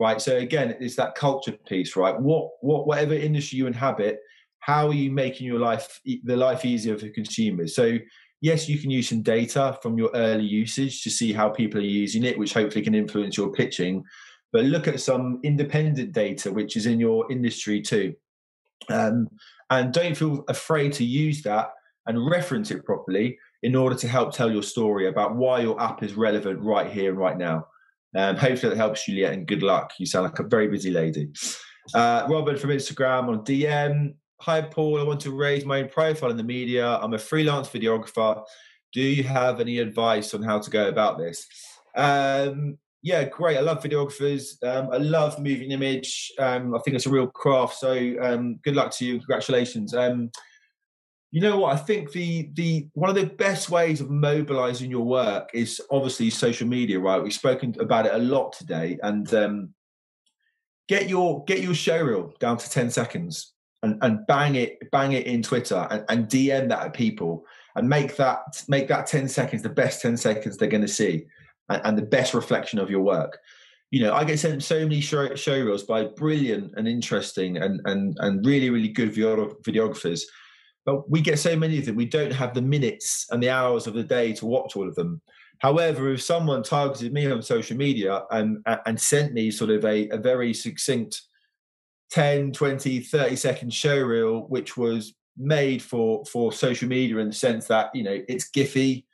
right? 0.00 0.20
So 0.20 0.36
again 0.36 0.76
it's 0.80 0.96
that 0.96 1.14
culture 1.14 1.52
piece 1.66 1.96
right? 1.96 2.18
What 2.18 2.50
what 2.60 2.86
whatever 2.86 3.14
industry 3.14 3.58
you 3.58 3.66
inhabit 3.66 4.20
how 4.60 4.88
are 4.88 4.94
you 4.94 5.10
making 5.10 5.46
your 5.46 5.60
life 5.60 6.00
the 6.04 6.36
life 6.36 6.64
easier 6.64 6.98
for 6.98 7.08
consumers? 7.08 7.74
So 7.74 7.98
yes 8.40 8.68
you 8.68 8.78
can 8.78 8.90
use 8.90 9.08
some 9.08 9.22
data 9.22 9.78
from 9.82 9.98
your 9.98 10.10
early 10.14 10.44
usage 10.44 11.02
to 11.02 11.10
see 11.10 11.32
how 11.32 11.48
people 11.48 11.80
are 11.80 11.84
using 11.84 12.24
it 12.24 12.38
which 12.38 12.54
hopefully 12.54 12.84
can 12.84 12.94
influence 12.94 13.36
your 13.36 13.50
pitching 13.50 14.04
but 14.52 14.64
look 14.64 14.88
at 14.88 15.00
some 15.00 15.40
independent 15.42 16.12
data 16.12 16.50
which 16.50 16.76
is 16.76 16.86
in 16.86 16.98
your 16.98 17.30
industry 17.30 17.80
too. 17.82 18.14
Um, 18.88 19.28
and 19.70 19.92
don't 19.92 20.16
feel 20.16 20.44
afraid 20.48 20.92
to 20.94 21.04
use 21.04 21.42
that 21.42 21.72
and 22.06 22.30
reference 22.30 22.70
it 22.70 22.84
properly 22.84 23.38
in 23.62 23.76
order 23.76 23.96
to 23.96 24.08
help 24.08 24.32
tell 24.32 24.50
your 24.50 24.62
story 24.62 25.08
about 25.08 25.36
why 25.36 25.60
your 25.60 25.80
app 25.80 26.02
is 26.02 26.14
relevant 26.14 26.60
right 26.60 26.90
here 26.90 27.10
and 27.10 27.18
right 27.18 27.36
now. 27.36 27.66
Um, 28.16 28.36
hopefully 28.36 28.70
that 28.70 28.78
helps, 28.78 29.04
Juliet, 29.04 29.32
and 29.32 29.46
good 29.46 29.62
luck. 29.62 29.92
You 29.98 30.06
sound 30.06 30.24
like 30.24 30.38
a 30.38 30.44
very 30.44 30.68
busy 30.68 30.90
lady. 30.90 31.30
Uh, 31.94 32.26
Robin 32.28 32.56
from 32.56 32.70
Instagram 32.70 33.28
on 33.28 33.44
DM. 33.44 34.14
Hi, 34.40 34.62
Paul. 34.62 35.00
I 35.00 35.04
want 35.04 35.20
to 35.20 35.32
raise 35.32 35.64
my 35.64 35.82
own 35.82 35.88
profile 35.88 36.30
in 36.30 36.36
the 36.36 36.44
media. 36.44 36.96
I'm 36.96 37.14
a 37.14 37.18
freelance 37.18 37.68
videographer 37.68 38.44
Do 38.92 39.00
you 39.00 39.24
have 39.24 39.60
any 39.60 39.78
advice 39.78 40.32
on 40.32 40.42
how 40.42 40.58
to 40.58 40.70
go 40.70 40.88
about 40.88 41.18
this? 41.18 41.46
Um, 41.96 42.78
yeah, 43.02 43.24
great. 43.24 43.56
I 43.56 43.60
love 43.60 43.82
videographers. 43.82 44.62
Um, 44.62 44.90
I 44.92 44.98
love 44.98 45.38
moving 45.38 45.72
image. 45.72 46.32
Um, 46.38 46.74
I 46.74 46.78
think 46.80 46.96
it's 46.96 47.06
a 47.06 47.10
real 47.10 47.26
craft. 47.26 47.74
So 47.76 48.14
um, 48.20 48.56
good 48.64 48.76
luck 48.76 48.90
to 48.92 49.04
you. 49.04 49.18
Congratulations. 49.18 49.94
You 51.30 51.42
know 51.42 51.58
what? 51.58 51.74
I 51.74 51.76
think 51.76 52.12
the 52.12 52.50
the 52.54 52.88
one 52.94 53.10
of 53.10 53.16
the 53.16 53.26
best 53.26 53.68
ways 53.68 54.00
of 54.00 54.10
mobilizing 54.10 54.90
your 54.90 55.04
work 55.04 55.50
is 55.52 55.80
obviously 55.90 56.30
social 56.30 56.66
media, 56.66 56.98
right? 56.98 57.22
We've 57.22 57.32
spoken 57.32 57.74
about 57.80 58.06
it 58.06 58.14
a 58.14 58.18
lot 58.18 58.54
today, 58.54 58.98
and 59.02 59.32
um, 59.34 59.74
get 60.88 61.08
your 61.08 61.44
get 61.44 61.60
your 61.60 61.74
show 61.74 62.02
reel 62.02 62.32
down 62.40 62.56
to 62.56 62.70
ten 62.70 62.90
seconds 62.90 63.52
and, 63.82 63.98
and 64.02 64.26
bang 64.26 64.54
it 64.54 64.90
bang 64.90 65.12
it 65.12 65.26
in 65.26 65.42
Twitter 65.42 65.86
and, 65.90 66.04
and 66.08 66.28
DM 66.28 66.68
that 66.68 66.86
at 66.86 66.94
people 66.94 67.44
and 67.76 67.88
make 67.88 68.16
that 68.16 68.64
make 68.68 68.88
that 68.88 69.06
ten 69.06 69.28
seconds 69.28 69.62
the 69.62 69.68
best 69.68 70.00
ten 70.00 70.16
seconds 70.16 70.56
they're 70.56 70.68
going 70.68 70.82
to 70.82 70.88
see 70.88 71.26
and, 71.68 71.82
and, 71.84 71.98
the 71.98 72.02
best 72.02 72.34
reflection 72.34 72.78
of 72.78 72.90
your 72.90 73.02
work. 73.02 73.38
You 73.90 74.02
know, 74.02 74.14
I 74.14 74.24
get 74.24 74.38
sent 74.38 74.62
so 74.62 74.80
many 74.80 75.00
show, 75.00 75.34
show 75.34 75.58
reels 75.58 75.82
by 75.82 76.04
brilliant 76.04 76.72
and 76.76 76.88
interesting 76.88 77.58
and 77.58 77.80
and 77.84 78.16
and 78.20 78.44
really 78.44 78.70
really 78.70 78.88
good 78.88 79.12
video 79.12 79.54
videographers 79.62 80.22
but 80.88 81.10
we 81.10 81.20
get 81.20 81.38
so 81.38 81.54
many 81.54 81.78
of 81.78 81.84
them, 81.84 81.96
we 81.96 82.06
don't 82.06 82.32
have 82.32 82.54
the 82.54 82.62
minutes 82.62 83.26
and 83.30 83.42
the 83.42 83.50
hours 83.50 83.86
of 83.86 83.92
the 83.92 84.02
day 84.02 84.32
to 84.32 84.46
watch 84.46 84.74
all 84.74 84.88
of 84.88 84.94
them. 84.94 85.20
However, 85.58 86.14
if 86.14 86.22
someone 86.22 86.62
targeted 86.62 87.12
me 87.12 87.30
on 87.30 87.42
social 87.42 87.76
media 87.76 88.22
and, 88.30 88.64
and 88.86 88.98
sent 88.98 89.34
me 89.34 89.50
sort 89.50 89.68
of 89.68 89.84
a, 89.84 90.08
a 90.08 90.16
very 90.16 90.54
succinct 90.54 91.20
10, 92.12 92.52
20, 92.52 93.00
30 93.00 93.36
second 93.36 93.74
show 93.74 94.00
reel, 94.00 94.46
which 94.48 94.78
was 94.78 95.12
made 95.36 95.82
for, 95.82 96.24
for 96.24 96.52
social 96.52 96.88
media 96.88 97.18
in 97.18 97.26
the 97.26 97.34
sense 97.34 97.66
that, 97.66 97.90
you 97.92 98.02
know, 98.02 98.20
it's 98.26 98.50
Giphy, 98.50 99.04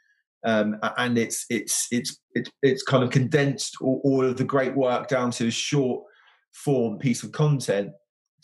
um, 0.47 0.77
and 0.97 1.19
it's 1.19 1.45
it's 1.51 1.89
it's 1.91 2.21
it's 2.35 2.51
it's 2.63 2.83
kind 2.85 3.03
of 3.03 3.11
condensed 3.11 3.79
all, 3.81 4.01
all, 4.05 4.25
of 4.25 4.37
the 4.37 4.45
great 4.45 4.77
work 4.77 5.09
down 5.09 5.33
to 5.33 5.49
a 5.49 5.51
short 5.51 6.05
form 6.53 6.99
piece 6.99 7.25
of 7.25 7.33
content 7.33 7.91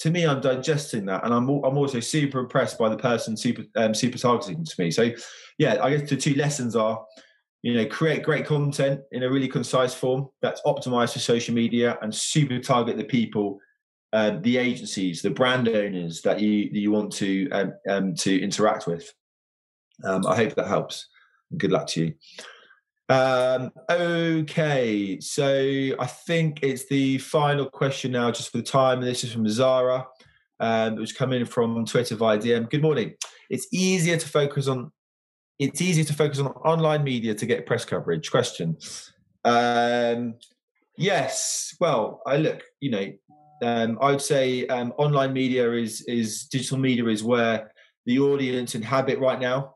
to 0.01 0.11
me, 0.11 0.27
I'm 0.27 0.41
digesting 0.41 1.05
that, 1.07 1.25
and 1.25 1.33
I'm 1.33 1.49
I'm 1.49 1.77
also 1.77 2.01
super 2.01 2.39
impressed 2.39 2.79
by 2.79 2.89
the 2.89 2.97
person 2.97 3.37
super 3.37 3.65
um, 3.77 3.95
super 3.95 4.19
targeting 4.19 4.65
to 4.65 4.83
me. 4.83 4.91
So, 4.91 5.11
yeah, 5.59 5.79
I 5.83 5.91
guess 5.91 6.09
the 6.09 6.17
two 6.17 6.35
lessons 6.35 6.75
are, 6.75 7.05
you 7.63 7.75
know, 7.75 7.87
create 7.87 8.23
great 8.23 8.47
content 8.47 9.01
in 9.13 9.23
a 9.23 9.31
really 9.31 9.49
concise 9.49 9.95
form 9.95 10.29
that's 10.41 10.63
optimized 10.63 11.13
for 11.13 11.19
social 11.19 11.55
media, 11.55 11.99
and 12.01 12.15
super 12.15 12.59
target 12.59 12.97
the 12.97 13.05
people, 13.05 13.59
uh, 14.15 14.39
the 14.41 14.57
agencies, 14.57 15.21
the 15.21 15.31
brand 15.31 15.69
owners 15.69 16.23
that 16.23 16.41
you 16.41 16.71
you 16.73 16.91
want 16.91 17.13
to 17.13 17.51
um, 17.51 17.75
um, 17.89 18.15
to 18.15 18.41
interact 18.41 18.87
with. 18.87 19.13
Um, 20.03 20.27
I 20.27 20.35
hope 20.35 20.55
that 20.55 20.67
helps. 20.67 21.09
Good 21.59 21.73
luck 21.73 21.89
to 21.89 22.07
you. 22.07 22.15
Um, 23.11 23.73
okay, 23.91 25.19
so 25.19 25.91
I 25.99 26.07
think 26.07 26.61
it's 26.63 26.87
the 26.87 27.19
final 27.19 27.67
question 27.67 28.13
now, 28.13 28.31
just 28.31 28.53
for 28.53 28.59
the 28.59 28.63
time. 28.63 29.01
This 29.01 29.25
is 29.25 29.33
from 29.33 29.49
Zara, 29.49 30.07
um, 30.61 30.95
which 30.95 31.17
come 31.17 31.33
in 31.33 31.45
from 31.45 31.85
Twitter 31.87 32.15
via 32.15 32.39
DM. 32.39 32.71
Good 32.71 32.83
morning. 32.83 33.15
It's 33.51 33.67
easier 33.73 34.17
to 34.17 34.29
focus 34.29 34.69
on. 34.69 34.93
It's 35.59 35.83
easier 35.83 36.05
to 36.05 36.15
focus 36.15 36.39
on 36.39 36.47
online 36.47 37.03
media 37.03 37.35
to 37.35 37.47
get 37.47 37.67
press 37.67 37.85
coverage. 37.85 38.31
Question. 38.31 38.79
Um, 39.45 40.37
yes. 40.97 41.75
Well, 41.81 42.23
I 42.25 42.37
look. 42.37 42.63
You 42.79 42.91
know, 42.93 43.13
um, 43.65 43.99
I 44.01 44.13
would 44.13 44.23
say 44.23 44.69
um, 44.69 44.93
online 44.99 45.33
media 45.33 45.73
is 45.73 46.03
is 46.03 46.45
digital 46.45 46.79
media 46.79 47.07
is 47.07 47.25
where 47.25 47.73
the 48.07 48.21
audience 48.21 48.77
inhabit 48.77 49.19
right 49.19 49.41
now. 49.41 49.75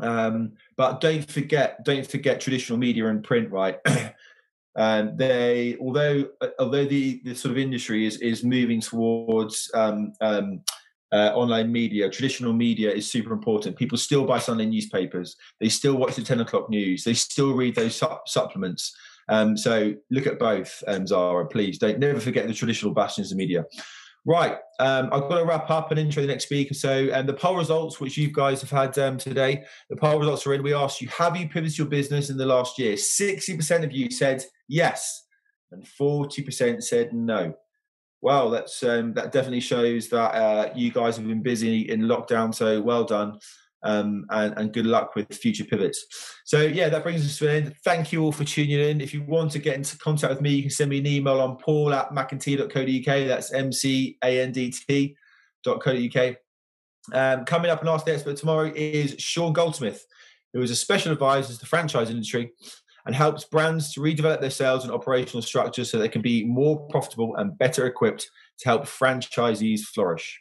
Um, 0.00 0.52
but 0.76 1.00
don't 1.00 1.28
forget, 1.30 1.84
don't 1.84 2.06
forget 2.06 2.40
traditional 2.40 2.78
media 2.78 3.06
and 3.08 3.22
print, 3.22 3.50
right? 3.50 3.78
um, 4.76 5.16
they, 5.16 5.76
although 5.80 6.28
although 6.58 6.84
the, 6.84 7.20
the 7.24 7.34
sort 7.34 7.52
of 7.52 7.58
industry 7.58 8.06
is 8.06 8.16
is 8.20 8.42
moving 8.42 8.80
towards 8.80 9.70
um, 9.74 10.12
um, 10.20 10.60
uh, 11.12 11.30
online 11.34 11.70
media, 11.70 12.10
traditional 12.10 12.52
media 12.52 12.90
is 12.92 13.10
super 13.10 13.32
important. 13.32 13.76
People 13.76 13.98
still 13.98 14.24
buy 14.24 14.38
Sunday 14.38 14.66
newspapers. 14.66 15.36
They 15.60 15.68
still 15.68 15.94
watch 15.94 16.16
the 16.16 16.22
ten 16.22 16.40
o'clock 16.40 16.68
news. 16.68 17.04
They 17.04 17.14
still 17.14 17.54
read 17.54 17.76
those 17.76 17.96
su- 17.96 18.18
supplements. 18.26 18.94
Um, 19.28 19.56
so 19.56 19.94
look 20.10 20.26
at 20.26 20.38
both, 20.38 20.82
um, 20.86 21.06
Zara. 21.06 21.46
Please 21.46 21.78
don't 21.78 21.98
never 21.98 22.20
forget 22.20 22.46
the 22.46 22.52
traditional 22.52 22.92
bastions 22.92 23.32
of 23.32 23.38
media. 23.38 23.64
Right, 24.26 24.56
um, 24.80 25.10
I've 25.12 25.28
got 25.28 25.38
to 25.38 25.44
wrap 25.44 25.68
up 25.70 25.90
and 25.90 26.00
intro 26.00 26.22
the 26.22 26.28
next 26.28 26.44
speaker. 26.44 26.72
So, 26.72 27.08
and 27.12 27.28
the 27.28 27.34
poll 27.34 27.56
results, 27.56 28.00
which 28.00 28.16
you 28.16 28.32
guys 28.32 28.62
have 28.62 28.70
had 28.70 28.98
um, 28.98 29.18
today, 29.18 29.64
the 29.90 29.96
poll 29.96 30.18
results 30.18 30.46
are 30.46 30.54
in. 30.54 30.62
We 30.62 30.72
asked 30.72 31.02
you, 31.02 31.08
have 31.08 31.36
you 31.36 31.46
pivoted 31.46 31.76
your 31.76 31.88
business 31.88 32.30
in 32.30 32.38
the 32.38 32.46
last 32.46 32.78
year? 32.78 32.94
60% 32.94 33.84
of 33.84 33.92
you 33.92 34.10
said 34.10 34.42
yes, 34.66 35.26
and 35.72 35.84
40% 35.84 36.82
said 36.82 37.12
no. 37.12 37.54
Well, 38.22 38.48
that's 38.48 38.82
um, 38.82 39.12
that 39.12 39.32
definitely 39.32 39.60
shows 39.60 40.08
that 40.08 40.34
uh, 40.34 40.72
you 40.74 40.90
guys 40.90 41.16
have 41.16 41.28
been 41.28 41.42
busy 41.42 41.90
in 41.90 42.02
lockdown. 42.02 42.54
So, 42.54 42.80
well 42.80 43.04
done 43.04 43.38
um, 43.84 44.24
and, 44.30 44.54
and, 44.56 44.72
good 44.72 44.86
luck 44.86 45.14
with 45.14 45.32
future 45.34 45.64
pivots. 45.64 46.06
So, 46.44 46.62
yeah, 46.62 46.88
that 46.88 47.02
brings 47.02 47.24
us 47.24 47.38
to 47.38 47.48
an 47.48 47.64
end. 47.64 47.74
Thank 47.84 48.12
you 48.12 48.22
all 48.22 48.32
for 48.32 48.44
tuning 48.44 48.80
in. 48.80 49.00
If 49.00 49.12
you 49.12 49.22
want 49.22 49.52
to 49.52 49.58
get 49.58 49.76
into 49.76 49.98
contact 49.98 50.30
with 50.30 50.40
me, 50.40 50.54
you 50.54 50.62
can 50.62 50.70
send 50.70 50.90
me 50.90 50.98
an 50.98 51.06
email 51.06 51.40
on 51.40 51.58
paul 51.58 51.92
at 51.92 52.10
mcandt.co.uk. 52.10 53.28
That's 53.28 53.52
M 53.52 53.70
C 53.72 54.16
A 54.24 54.40
N 54.40 54.52
D 54.52 54.70
T.co.uk. 54.70 56.36
Um, 57.12 57.44
coming 57.44 57.70
up 57.70 57.80
and 57.80 57.88
Ask 57.90 58.06
the 58.06 58.14
Expert 58.14 58.38
tomorrow 58.38 58.72
is 58.74 59.16
Sean 59.18 59.52
Goldsmith, 59.52 60.06
who 60.54 60.62
is 60.62 60.70
a 60.70 60.76
special 60.76 61.12
advisor 61.12 61.52
to 61.52 61.60
the 61.60 61.66
franchise 61.66 62.08
industry 62.08 62.52
and 63.04 63.14
helps 63.14 63.44
brands 63.44 63.92
to 63.92 64.00
redevelop 64.00 64.40
their 64.40 64.48
sales 64.48 64.84
and 64.84 64.92
operational 64.92 65.42
structures 65.42 65.90
so 65.90 65.98
they 65.98 66.08
can 66.08 66.22
be 66.22 66.44
more 66.44 66.88
profitable 66.88 67.36
and 67.36 67.58
better 67.58 67.86
equipped 67.86 68.30
to 68.58 68.68
help 68.68 68.84
franchisees 68.84 69.80
flourish. 69.80 70.40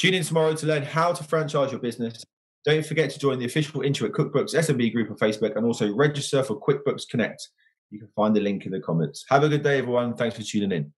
Tune 0.00 0.14
in 0.14 0.24
tomorrow 0.24 0.54
to 0.54 0.66
learn 0.66 0.82
how 0.82 1.12
to 1.12 1.22
franchise 1.22 1.70
your 1.70 1.80
business 1.80 2.24
don't 2.64 2.86
forget 2.86 3.10
to 3.10 3.18
join 3.18 3.38
the 3.38 3.44
official 3.44 3.80
Intuit 3.80 4.10
QuickBooks 4.10 4.54
SMB 4.54 4.92
group 4.92 5.10
on 5.10 5.16
Facebook 5.16 5.56
and 5.56 5.66
also 5.66 5.92
register 5.94 6.42
for 6.42 6.60
QuickBooks 6.60 7.08
Connect. 7.08 7.48
You 7.90 7.98
can 7.98 8.08
find 8.14 8.34
the 8.34 8.40
link 8.40 8.66
in 8.66 8.72
the 8.72 8.80
comments. 8.80 9.24
Have 9.28 9.42
a 9.42 9.48
good 9.48 9.62
day, 9.62 9.78
everyone. 9.78 10.14
Thanks 10.14 10.36
for 10.36 10.42
tuning 10.42 10.72
in. 10.72 10.92